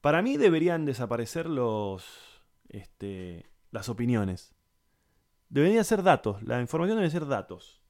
Para 0.02 0.22
mí 0.22 0.38
deberían 0.38 0.86
desaparecer 0.86 1.48
los... 1.48 2.41
Este, 2.69 3.46
las 3.72 3.89
opiniones. 3.89 4.56
Deberían 5.50 5.86
ser 5.86 6.02
datos. 6.02 6.41
La 6.43 6.62
información 6.62 6.98
debe 6.98 7.10
ser 7.10 7.28
datos. 7.28 7.83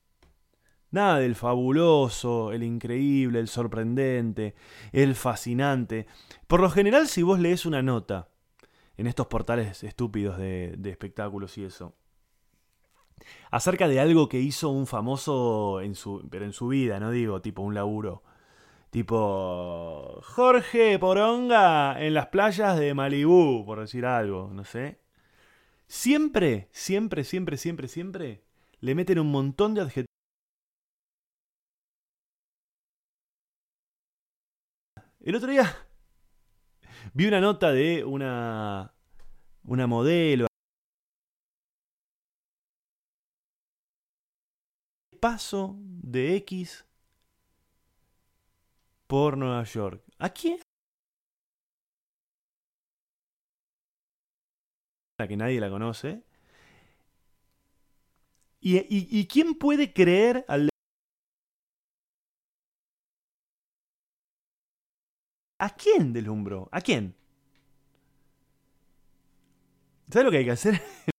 Nada 0.94 1.18
del 1.18 1.34
fabuloso, 1.34 2.52
el 2.52 2.62
increíble, 2.62 3.40
el 3.40 3.48
sorprendente, 3.48 4.54
el 4.92 5.16
fascinante. 5.16 6.06
Por 6.46 6.62
lo 6.62 6.70
general, 6.70 7.08
si 7.08 7.24
vos 7.24 7.40
lees 7.40 7.66
una 7.66 7.82
nota 7.82 8.30
en 8.96 9.08
estos 9.08 9.26
portales 9.26 9.84
estúpidos 9.84 10.38
de, 10.38 10.78
espectáculos 10.86 11.58
y 11.58 11.64
eso, 11.64 11.96
acerca 13.50 13.88
de 13.88 14.00
algo 14.00 14.30
que 14.30 14.40
hizo 14.40 14.70
un 14.70 14.86
famoso 14.86 15.82
en 15.82 15.96
su, 15.96 16.28
pero 16.30 16.46
en 16.46 16.54
su 16.54 16.68
vida, 16.68 17.00
no 17.00 17.10
digo 17.10 17.42
tipo 17.42 17.64
un 17.64 17.74
laburo. 17.74 18.22
Tipo 18.92 20.20
Jorge 20.22 21.00
Poronga 21.00 22.00
en 22.06 22.14
las 22.14 22.28
playas 22.28 22.78
de 22.78 22.94
Malibú, 22.94 23.66
por 23.66 23.80
decir 23.80 24.06
algo, 24.06 24.52
no 24.54 24.64
sé. 24.64 25.00
Siempre, 25.88 26.70
siempre, 26.72 27.24
siempre, 27.24 27.58
siempre, 27.58 27.88
siempre 27.88 28.44
le 28.80 28.94
meten 28.94 29.18
un 29.18 29.32
montón 29.32 29.74
de 29.74 29.82
adjetivos 29.82 30.13
El 35.24 35.36
otro 35.38 35.50
día 35.52 35.74
vi 37.14 37.28
una 37.28 37.40
nota 37.40 37.72
de 37.72 38.04
una, 38.04 38.94
una 39.64 39.88
modelo. 39.88 40.48
Paso 45.22 45.78
de 45.80 46.36
X 46.36 46.86
por 49.08 49.38
Nueva 49.38 49.64
York. 49.64 50.04
¿A 50.20 50.30
quién? 50.30 50.60
A 55.20 55.26
que 55.26 55.38
nadie 55.38 55.62
la 55.62 55.70
conoce. 55.70 56.22
¿Y, 58.60 58.76
y, 58.78 59.08
y 59.10 59.28
quién 59.28 59.56
puede 59.56 59.94
creer 59.94 60.44
al 60.50 60.73
¿A 65.64 65.70
quién 65.70 66.12
deslumbró? 66.12 66.68
¿A 66.74 66.82
quién? 66.82 67.16
¿Sabes 70.10 70.26
lo 70.26 70.32
que 70.32 70.40
hay 70.40 70.44
que 70.44 70.52
hacer? 70.52 70.74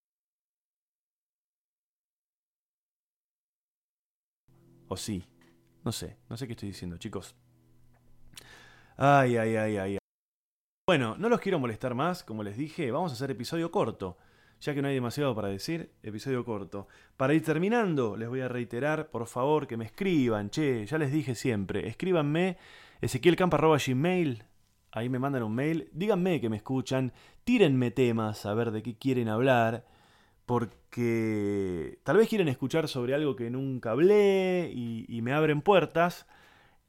o 4.88 4.98
sí. 4.98 5.24
No 5.82 5.92
sé. 5.92 6.18
No 6.28 6.36
sé 6.36 6.46
qué 6.46 6.52
estoy 6.52 6.68
diciendo, 6.68 6.98
chicos. 6.98 7.34
Ay, 8.98 9.38
ay, 9.38 9.56
ay, 9.56 9.76
ay. 9.78 9.98
Bueno, 10.86 11.16
no 11.16 11.30
los 11.30 11.40
quiero 11.40 11.58
molestar 11.58 11.94
más. 11.94 12.22
Como 12.22 12.42
les 12.42 12.58
dije, 12.58 12.90
vamos 12.90 13.12
a 13.12 13.14
hacer 13.14 13.30
episodio 13.30 13.70
corto. 13.70 14.18
Ya 14.60 14.74
que 14.74 14.82
no 14.82 14.88
hay 14.88 14.94
demasiado 14.94 15.34
para 15.34 15.48
decir, 15.48 15.94
episodio 16.02 16.44
corto. 16.44 16.86
Para 17.16 17.32
ir 17.32 17.42
terminando, 17.42 18.14
les 18.14 18.28
voy 18.28 18.42
a 18.42 18.48
reiterar, 18.48 19.10
por 19.10 19.26
favor, 19.26 19.66
que 19.66 19.78
me 19.78 19.86
escriban. 19.86 20.50
Che, 20.50 20.84
ya 20.84 20.98
les 20.98 21.10
dije 21.10 21.34
siempre, 21.34 21.88
escríbanme 21.88 22.58
ezequielcampa.gmail, 23.04 24.44
ahí 24.92 25.08
me 25.08 25.18
mandan 25.18 25.42
un 25.42 25.54
mail, 25.54 25.88
díganme 25.92 26.40
que 26.40 26.48
me 26.48 26.56
escuchan, 26.56 27.12
tírenme 27.44 27.90
temas 27.90 28.46
a 28.46 28.54
ver 28.54 28.70
de 28.70 28.82
qué 28.82 28.96
quieren 28.96 29.28
hablar, 29.28 29.86
porque 30.46 31.98
tal 32.02 32.16
vez 32.16 32.28
quieren 32.28 32.48
escuchar 32.48 32.88
sobre 32.88 33.14
algo 33.14 33.36
que 33.36 33.50
nunca 33.50 33.90
hablé 33.90 34.70
y, 34.74 35.20
me 35.22 35.32
abren 35.32 35.62
puertas. 35.62 36.26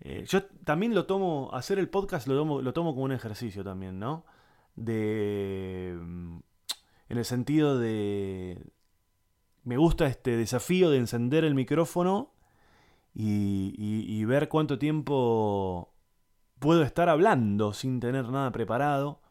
Eh, 0.02 0.26
yo 0.28 0.44
también 0.44 0.94
lo 0.94 1.06
tomo, 1.06 1.50
hacer 1.54 1.80
el 1.80 1.90
podcast 1.90 2.28
lo 2.28 2.36
tomo, 2.36 2.62
lo 2.62 2.74
tomo 2.74 2.94
como 2.94 3.06
un 3.06 3.12
ejercicio 3.14 3.64
también, 3.64 4.00
¿no? 4.00 4.26
De... 4.76 5.98
Mm, 6.00 6.40
en 7.10 7.18
el 7.18 7.26
sentido 7.26 7.78
de... 7.80 8.62
Me 9.64 9.78
gusta 9.78 10.08
este 10.08 10.38
desafío 10.38 10.90
de 10.90 10.98
encender 10.98 11.44
el 11.44 11.56
micrófono 11.56 12.32
y 13.14 14.26
ver 14.26 14.50
cuánto 14.50 14.78
tiempo 14.78 15.95
puedo 16.66 16.82
estar 16.82 17.10
hablando 17.10 17.74
sin 17.74 18.00
tener 18.00 18.28
nada 18.30 18.52
preparado. 18.52 19.22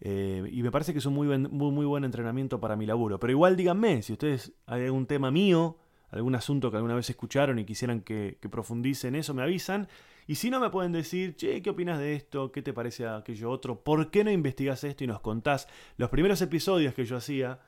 Eh, 0.00 0.50
y 0.50 0.60
me 0.64 0.72
parece 0.72 0.92
que 0.92 0.98
es 0.98 1.06
un 1.06 1.14
muy, 1.14 1.28
muy, 1.28 1.70
muy 1.70 1.86
buen 1.86 2.02
entrenamiento 2.02 2.58
para 2.58 2.74
mi 2.74 2.84
laburo. 2.84 3.20
Pero 3.20 3.30
igual 3.30 3.54
díganme, 3.54 4.02
si 4.02 4.12
ustedes 4.12 4.52
hay 4.66 4.86
algún 4.86 5.06
tema 5.06 5.30
mío, 5.30 5.78
algún 6.10 6.34
asunto 6.34 6.72
que 6.72 6.78
alguna 6.78 6.96
vez 6.96 7.08
escucharon 7.08 7.60
y 7.60 7.64
quisieran 7.64 8.00
que, 8.00 8.38
que 8.40 8.48
profundice 8.48 9.06
en 9.06 9.14
eso, 9.14 9.34
me 9.34 9.42
avisan. 9.44 9.86
Y 10.26 10.34
si 10.34 10.50
no, 10.50 10.58
me 10.58 10.70
pueden 10.70 10.90
decir, 10.90 11.36
che, 11.36 11.62
¿qué 11.62 11.70
opinas 11.70 12.00
de 12.00 12.16
esto? 12.16 12.50
¿Qué 12.50 12.60
te 12.60 12.72
parece 12.72 13.06
aquello 13.06 13.48
otro? 13.48 13.84
¿Por 13.84 14.10
qué 14.10 14.24
no 14.24 14.32
investigas 14.32 14.82
esto 14.82 15.04
y 15.04 15.06
nos 15.06 15.20
contás? 15.20 15.68
Los 15.96 16.10
primeros 16.10 16.42
episodios 16.42 16.92
que 16.92 17.04
yo 17.04 17.16
hacía 17.16 17.60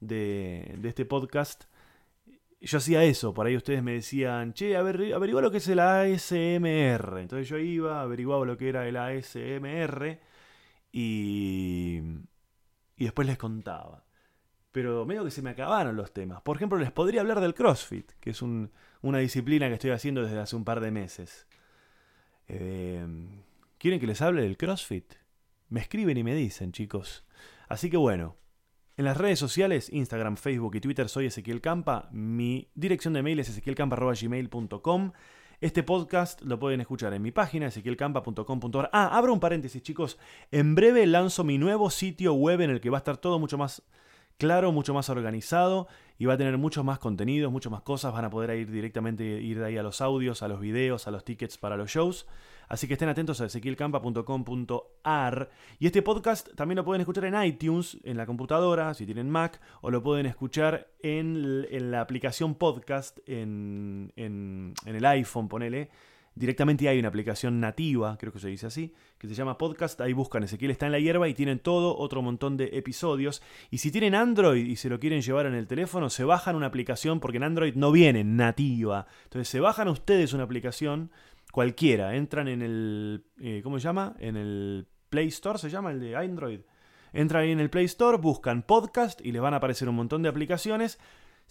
de, 0.00 0.74
de 0.78 0.88
este 0.88 1.04
podcast, 1.04 1.64
yo 2.66 2.78
hacía 2.78 3.04
eso. 3.04 3.34
Por 3.34 3.46
ahí 3.46 3.56
ustedes 3.56 3.82
me 3.82 3.92
decían, 3.92 4.52
che, 4.54 4.76
averigua 4.76 5.42
lo 5.42 5.50
que 5.50 5.58
es 5.58 5.68
el 5.68 5.80
ASMR. 5.80 7.18
Entonces 7.18 7.48
yo 7.48 7.58
iba, 7.58 8.02
averiguaba 8.02 8.46
lo 8.46 8.56
que 8.56 8.68
era 8.68 8.86
el 8.86 8.96
ASMR 8.96 10.20
y, 10.92 12.00
y 12.96 13.04
después 13.04 13.26
les 13.26 13.38
contaba. 13.38 14.04
Pero 14.70 15.04
medio 15.04 15.24
que 15.24 15.30
se 15.30 15.42
me 15.42 15.50
acabaron 15.50 15.96
los 15.96 16.12
temas. 16.12 16.40
Por 16.42 16.56
ejemplo, 16.56 16.78
les 16.78 16.92
podría 16.92 17.20
hablar 17.20 17.40
del 17.40 17.54
CrossFit, 17.54 18.12
que 18.20 18.30
es 18.30 18.40
una 18.42 19.18
disciplina 19.18 19.68
que 19.68 19.74
estoy 19.74 19.90
haciendo 19.90 20.22
desde 20.22 20.38
hace 20.38 20.56
un 20.56 20.64
par 20.64 20.80
de 20.80 20.90
meses. 20.90 21.46
Eh, 22.48 23.04
¿Quieren 23.78 24.00
que 24.00 24.06
les 24.06 24.22
hable 24.22 24.42
del 24.42 24.56
CrossFit? 24.56 25.14
Me 25.68 25.80
escriben 25.80 26.16
y 26.16 26.22
me 26.22 26.34
dicen, 26.34 26.72
chicos. 26.72 27.24
Así 27.68 27.90
que 27.90 27.96
bueno, 27.96 28.36
en 28.96 29.04
las 29.04 29.16
redes 29.16 29.38
sociales, 29.38 29.90
Instagram, 29.92 30.36
Facebook 30.36 30.76
y 30.76 30.80
Twitter 30.80 31.08
soy 31.08 31.26
Ezequiel 31.26 31.60
Campa. 31.60 32.08
Mi 32.12 32.68
dirección 32.74 33.14
de 33.14 33.22
mail 33.22 33.38
es 33.40 33.48
ezequielcampa.gmail.com. 33.48 35.12
Este 35.60 35.82
podcast 35.82 36.42
lo 36.42 36.58
pueden 36.58 36.80
escuchar 36.80 37.14
en 37.14 37.22
mi 37.22 37.30
página, 37.30 37.68
ezequielcampa.com.ar. 37.68 38.90
Ah, 38.92 39.16
abro 39.16 39.32
un 39.32 39.40
paréntesis, 39.40 39.82
chicos. 39.82 40.18
En 40.50 40.74
breve 40.74 41.06
lanzo 41.06 41.44
mi 41.44 41.56
nuevo 41.56 41.88
sitio 41.88 42.34
web 42.34 42.60
en 42.60 42.70
el 42.70 42.80
que 42.80 42.90
va 42.90 42.98
a 42.98 43.00
estar 43.00 43.16
todo 43.16 43.38
mucho 43.38 43.56
más 43.56 43.82
claro, 44.38 44.72
mucho 44.72 44.92
más 44.92 45.08
organizado 45.08 45.86
y 46.18 46.26
va 46.26 46.34
a 46.34 46.36
tener 46.36 46.58
muchos 46.58 46.84
más 46.84 46.98
contenidos, 46.98 47.50
muchas 47.50 47.70
más 47.70 47.82
cosas. 47.82 48.12
Van 48.12 48.24
a 48.24 48.30
poder 48.30 48.58
ir 48.58 48.70
directamente, 48.70 49.24
ir 49.24 49.60
de 49.60 49.66
ahí 49.66 49.78
a 49.78 49.82
los 49.82 50.00
audios, 50.00 50.42
a 50.42 50.48
los 50.48 50.60
videos, 50.60 51.06
a 51.06 51.10
los 51.12 51.24
tickets 51.24 51.56
para 51.56 51.76
los 51.76 51.90
shows. 51.90 52.26
Así 52.72 52.88
que 52.88 52.94
estén 52.94 53.10
atentos 53.10 53.38
a 53.42 53.44
ezequielcampa.com.ar. 53.44 55.50
Y 55.78 55.84
este 55.84 56.00
podcast 56.00 56.48
también 56.54 56.76
lo 56.76 56.86
pueden 56.86 57.02
escuchar 57.02 57.26
en 57.26 57.44
iTunes, 57.44 57.98
en 58.02 58.16
la 58.16 58.24
computadora, 58.24 58.94
si 58.94 59.04
tienen 59.04 59.28
Mac, 59.28 59.60
o 59.82 59.90
lo 59.90 60.02
pueden 60.02 60.24
escuchar 60.24 60.88
en, 61.02 61.90
la 61.90 62.00
aplicación 62.00 62.54
podcast 62.54 63.18
en, 63.26 64.10
en 64.16 64.72
el 64.86 65.04
iPhone, 65.04 65.48
ponele 65.48 65.90
Directamente 66.34 66.88
hay 66.88 66.98
una 66.98 67.08
aplicación 67.08 67.60
nativa, 67.60 68.16
creo 68.16 68.32
que 68.32 68.38
se 68.38 68.48
dice 68.48 68.66
así, 68.66 68.94
que 69.18 69.28
se 69.28 69.34
llama 69.34 69.58
Podcast. 69.58 70.00
Ahí 70.00 70.14
buscan 70.14 70.42
Ezequiel 70.42 70.70
está 70.70 70.86
en 70.86 70.92
la 70.92 70.98
hierba 70.98 71.28
y 71.28 71.34
tienen 71.34 71.58
todo 71.58 71.98
otro 71.98 72.22
montón 72.22 72.56
de 72.56 72.70
episodios. 72.72 73.42
Y 73.70 73.78
si 73.78 73.90
tienen 73.90 74.14
Android 74.14 74.64
y 74.64 74.76
se 74.76 74.88
lo 74.88 74.98
quieren 74.98 75.20
llevar 75.20 75.44
en 75.44 75.52
el 75.52 75.66
teléfono, 75.66 76.08
se 76.08 76.24
bajan 76.24 76.56
una 76.56 76.68
aplicación 76.68 77.20
porque 77.20 77.36
en 77.36 77.42
Android 77.42 77.74
no 77.74 77.92
viene 77.92 78.24
nativa. 78.24 79.06
Entonces 79.24 79.48
se 79.48 79.60
bajan 79.60 79.88
ustedes 79.88 80.32
una 80.32 80.44
aplicación 80.44 81.10
cualquiera. 81.52 82.16
Entran 82.16 82.48
en 82.48 82.62
el. 82.62 83.24
Eh, 83.40 83.60
¿Cómo 83.62 83.78
se 83.78 83.84
llama? 83.84 84.16
En 84.18 84.36
el 84.36 84.88
Play 85.08 85.28
Store, 85.28 85.60
se 85.60 85.70
llama 85.70 85.92
el 85.92 86.00
de 86.00 86.16
Android. 86.16 86.62
Entran 87.12 87.44
ahí 87.44 87.52
en 87.52 87.60
el 87.60 87.70
Play 87.70 87.84
Store, 87.84 88.18
buscan 88.18 88.62
podcast 88.62 89.24
y 89.24 89.30
les 89.30 89.40
van 89.40 89.54
a 89.54 89.58
aparecer 89.58 89.88
un 89.88 89.94
montón 89.94 90.22
de 90.22 90.28
aplicaciones 90.28 90.98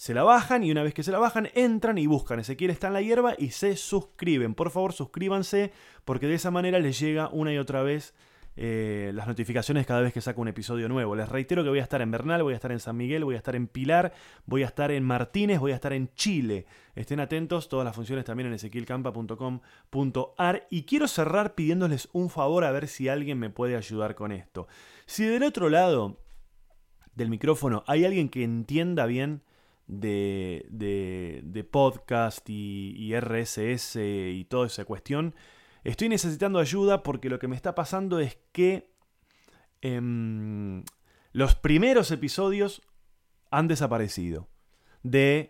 se 0.01 0.15
la 0.15 0.23
bajan 0.23 0.63
y 0.63 0.71
una 0.71 0.81
vez 0.81 0.95
que 0.95 1.03
se 1.03 1.11
la 1.11 1.19
bajan 1.19 1.49
entran 1.53 1.99
y 1.99 2.07
buscan 2.07 2.39
Ezequiel 2.39 2.71
está 2.71 2.87
en 2.87 2.93
la 2.93 3.01
hierba 3.03 3.35
y 3.37 3.51
se 3.51 3.75
suscriben. 3.75 4.55
Por 4.55 4.71
favor 4.71 4.93
suscríbanse 4.93 5.71
porque 6.05 6.25
de 6.27 6.33
esa 6.33 6.49
manera 6.49 6.79
les 6.79 6.99
llega 6.99 7.29
una 7.29 7.53
y 7.53 7.59
otra 7.59 7.83
vez 7.83 8.15
eh, 8.57 9.11
las 9.13 9.27
notificaciones 9.27 9.87
cada 9.87 10.01
vez 10.01 10.13
que 10.13 10.19
saco 10.19 10.41
un 10.41 10.49
episodio 10.49 10.89
nuevo. 10.89 11.15
Les 11.15 11.29
reitero 11.29 11.63
que 11.63 11.69
voy 11.69 11.79
a 11.79 11.83
estar 11.83 12.01
en 12.01 12.11
Bernal, 12.11 12.43
voy 12.43 12.53
a 12.53 12.57
estar 12.57 12.71
en 12.71 12.79
San 12.79 12.97
Miguel, 12.97 13.23
voy 13.23 13.35
a 13.35 13.37
estar 13.37 13.55
en 13.55 13.67
Pilar, 13.67 14.13
voy 14.45 14.63
a 14.63 14.65
estar 14.65 14.91
en 14.91 15.03
Martínez, 15.03 15.59
voy 15.59 15.71
a 15.71 15.75
estar 15.75 15.93
en 15.93 16.11
Chile. 16.15 16.65
Estén 16.95 17.19
atentos, 17.19 17.69
todas 17.69 17.85
las 17.85 17.95
funciones 17.95 18.25
también 18.25 18.47
en 18.47 18.53
ezequielcampa.com.ar 18.53 20.67
y 20.69 20.83
quiero 20.83 21.07
cerrar 21.07 21.55
pidiéndoles 21.55 22.09
un 22.11 22.29
favor 22.29 22.65
a 22.65 22.71
ver 22.71 22.87
si 22.87 23.07
alguien 23.07 23.39
me 23.39 23.49
puede 23.49 23.77
ayudar 23.77 24.15
con 24.15 24.31
esto. 24.31 24.67
Si 25.05 25.23
del 25.23 25.43
otro 25.43 25.69
lado 25.69 26.17
del 27.15 27.29
micrófono 27.29 27.83
hay 27.87 28.05
alguien 28.05 28.29
que 28.29 28.43
entienda 28.43 29.05
bien 29.05 29.41
de, 29.87 30.65
de, 30.69 31.63
podcast 31.63 32.49
y, 32.49 33.13
RSS 33.19 33.97
y 33.97 34.45
toda 34.49 34.67
esa 34.67 34.85
cuestión, 34.85 35.35
estoy 35.83 36.09
necesitando 36.09 36.59
ayuda 36.59 37.03
porque 37.03 37.29
lo 37.29 37.39
que 37.39 37.47
me 37.47 37.55
está 37.55 37.75
pasando 37.75 38.19
es 38.19 38.37
que 38.51 38.91
em, 39.81 40.83
los 41.31 41.55
primeros 41.55 42.11
episodios 42.11 42.81
han 43.49 43.67
desaparecido 43.67 44.47
de 45.03 45.49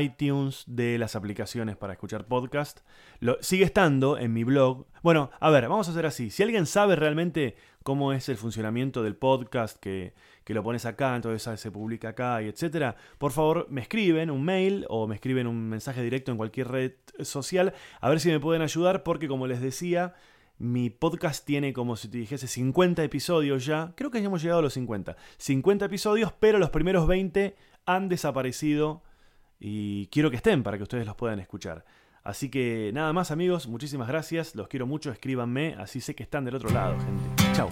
iTunes, 0.00 0.64
de 0.66 0.98
las 0.98 1.14
aplicaciones 1.14 1.76
para 1.76 1.92
escuchar 1.92 2.26
podcast. 2.26 2.80
Lo, 3.20 3.36
sigue 3.40 3.64
estando 3.64 4.18
en 4.18 4.32
mi 4.32 4.44
blog. 4.44 4.86
Bueno, 5.02 5.30
a 5.40 5.50
ver, 5.50 5.68
vamos 5.68 5.88
a 5.88 5.90
hacer 5.90 6.06
así. 6.06 6.30
Si 6.30 6.42
alguien 6.42 6.66
sabe 6.66 6.96
realmente 6.96 7.56
cómo 7.84 8.12
es 8.12 8.28
el 8.28 8.36
funcionamiento 8.36 9.02
del 9.04 9.14
podcast, 9.14 9.78
que, 9.78 10.14
que 10.42 10.54
lo 10.54 10.64
pones 10.64 10.86
acá, 10.86 11.14
entonces 11.14 11.60
se 11.60 11.70
publica 11.70 12.08
acá 12.08 12.42
y 12.42 12.48
etcétera, 12.48 12.96
por 13.18 13.30
favor 13.30 13.68
me 13.70 13.82
escriben 13.82 14.30
un 14.30 14.42
mail 14.42 14.86
o 14.88 15.06
me 15.06 15.14
escriben 15.14 15.46
un 15.46 15.68
mensaje 15.68 16.02
directo 16.02 16.32
en 16.32 16.38
cualquier 16.38 16.68
red 16.68 16.92
social, 17.20 17.74
a 18.00 18.08
ver 18.08 18.18
si 18.18 18.30
me 18.30 18.40
pueden 18.40 18.62
ayudar, 18.62 19.02
porque 19.04 19.28
como 19.28 19.46
les 19.46 19.60
decía, 19.60 20.14
mi 20.58 20.88
podcast 20.88 21.44
tiene 21.44 21.72
como 21.72 21.94
si 21.96 22.08
te 22.08 22.18
dijese 22.18 22.46
50 22.46 23.04
episodios 23.04 23.66
ya. 23.66 23.92
Creo 23.96 24.10
que 24.10 24.20
ya 24.20 24.26
hemos 24.26 24.40
llegado 24.40 24.60
a 24.60 24.62
los 24.62 24.74
50. 24.74 25.16
50 25.36 25.84
episodios, 25.84 26.32
pero 26.32 26.58
los 26.58 26.70
primeros 26.70 27.06
20 27.06 27.54
han 27.86 28.08
desaparecido 28.08 29.02
y 29.58 30.06
quiero 30.06 30.30
que 30.30 30.36
estén 30.36 30.62
para 30.62 30.76
que 30.76 30.84
ustedes 30.84 31.06
los 31.06 31.16
puedan 31.16 31.40
escuchar. 31.40 31.84
Así 32.22 32.50
que 32.50 32.90
nada 32.94 33.12
más 33.12 33.30
amigos, 33.30 33.68
muchísimas 33.68 34.08
gracias, 34.08 34.54
los 34.54 34.68
quiero 34.68 34.86
mucho, 34.86 35.10
escríbanme, 35.10 35.74
así 35.78 36.00
sé 36.00 36.14
que 36.14 36.22
están 36.22 36.46
del 36.46 36.54
otro 36.54 36.70
lado, 36.70 36.98
gente. 36.98 37.43
Tchau. 37.54 37.70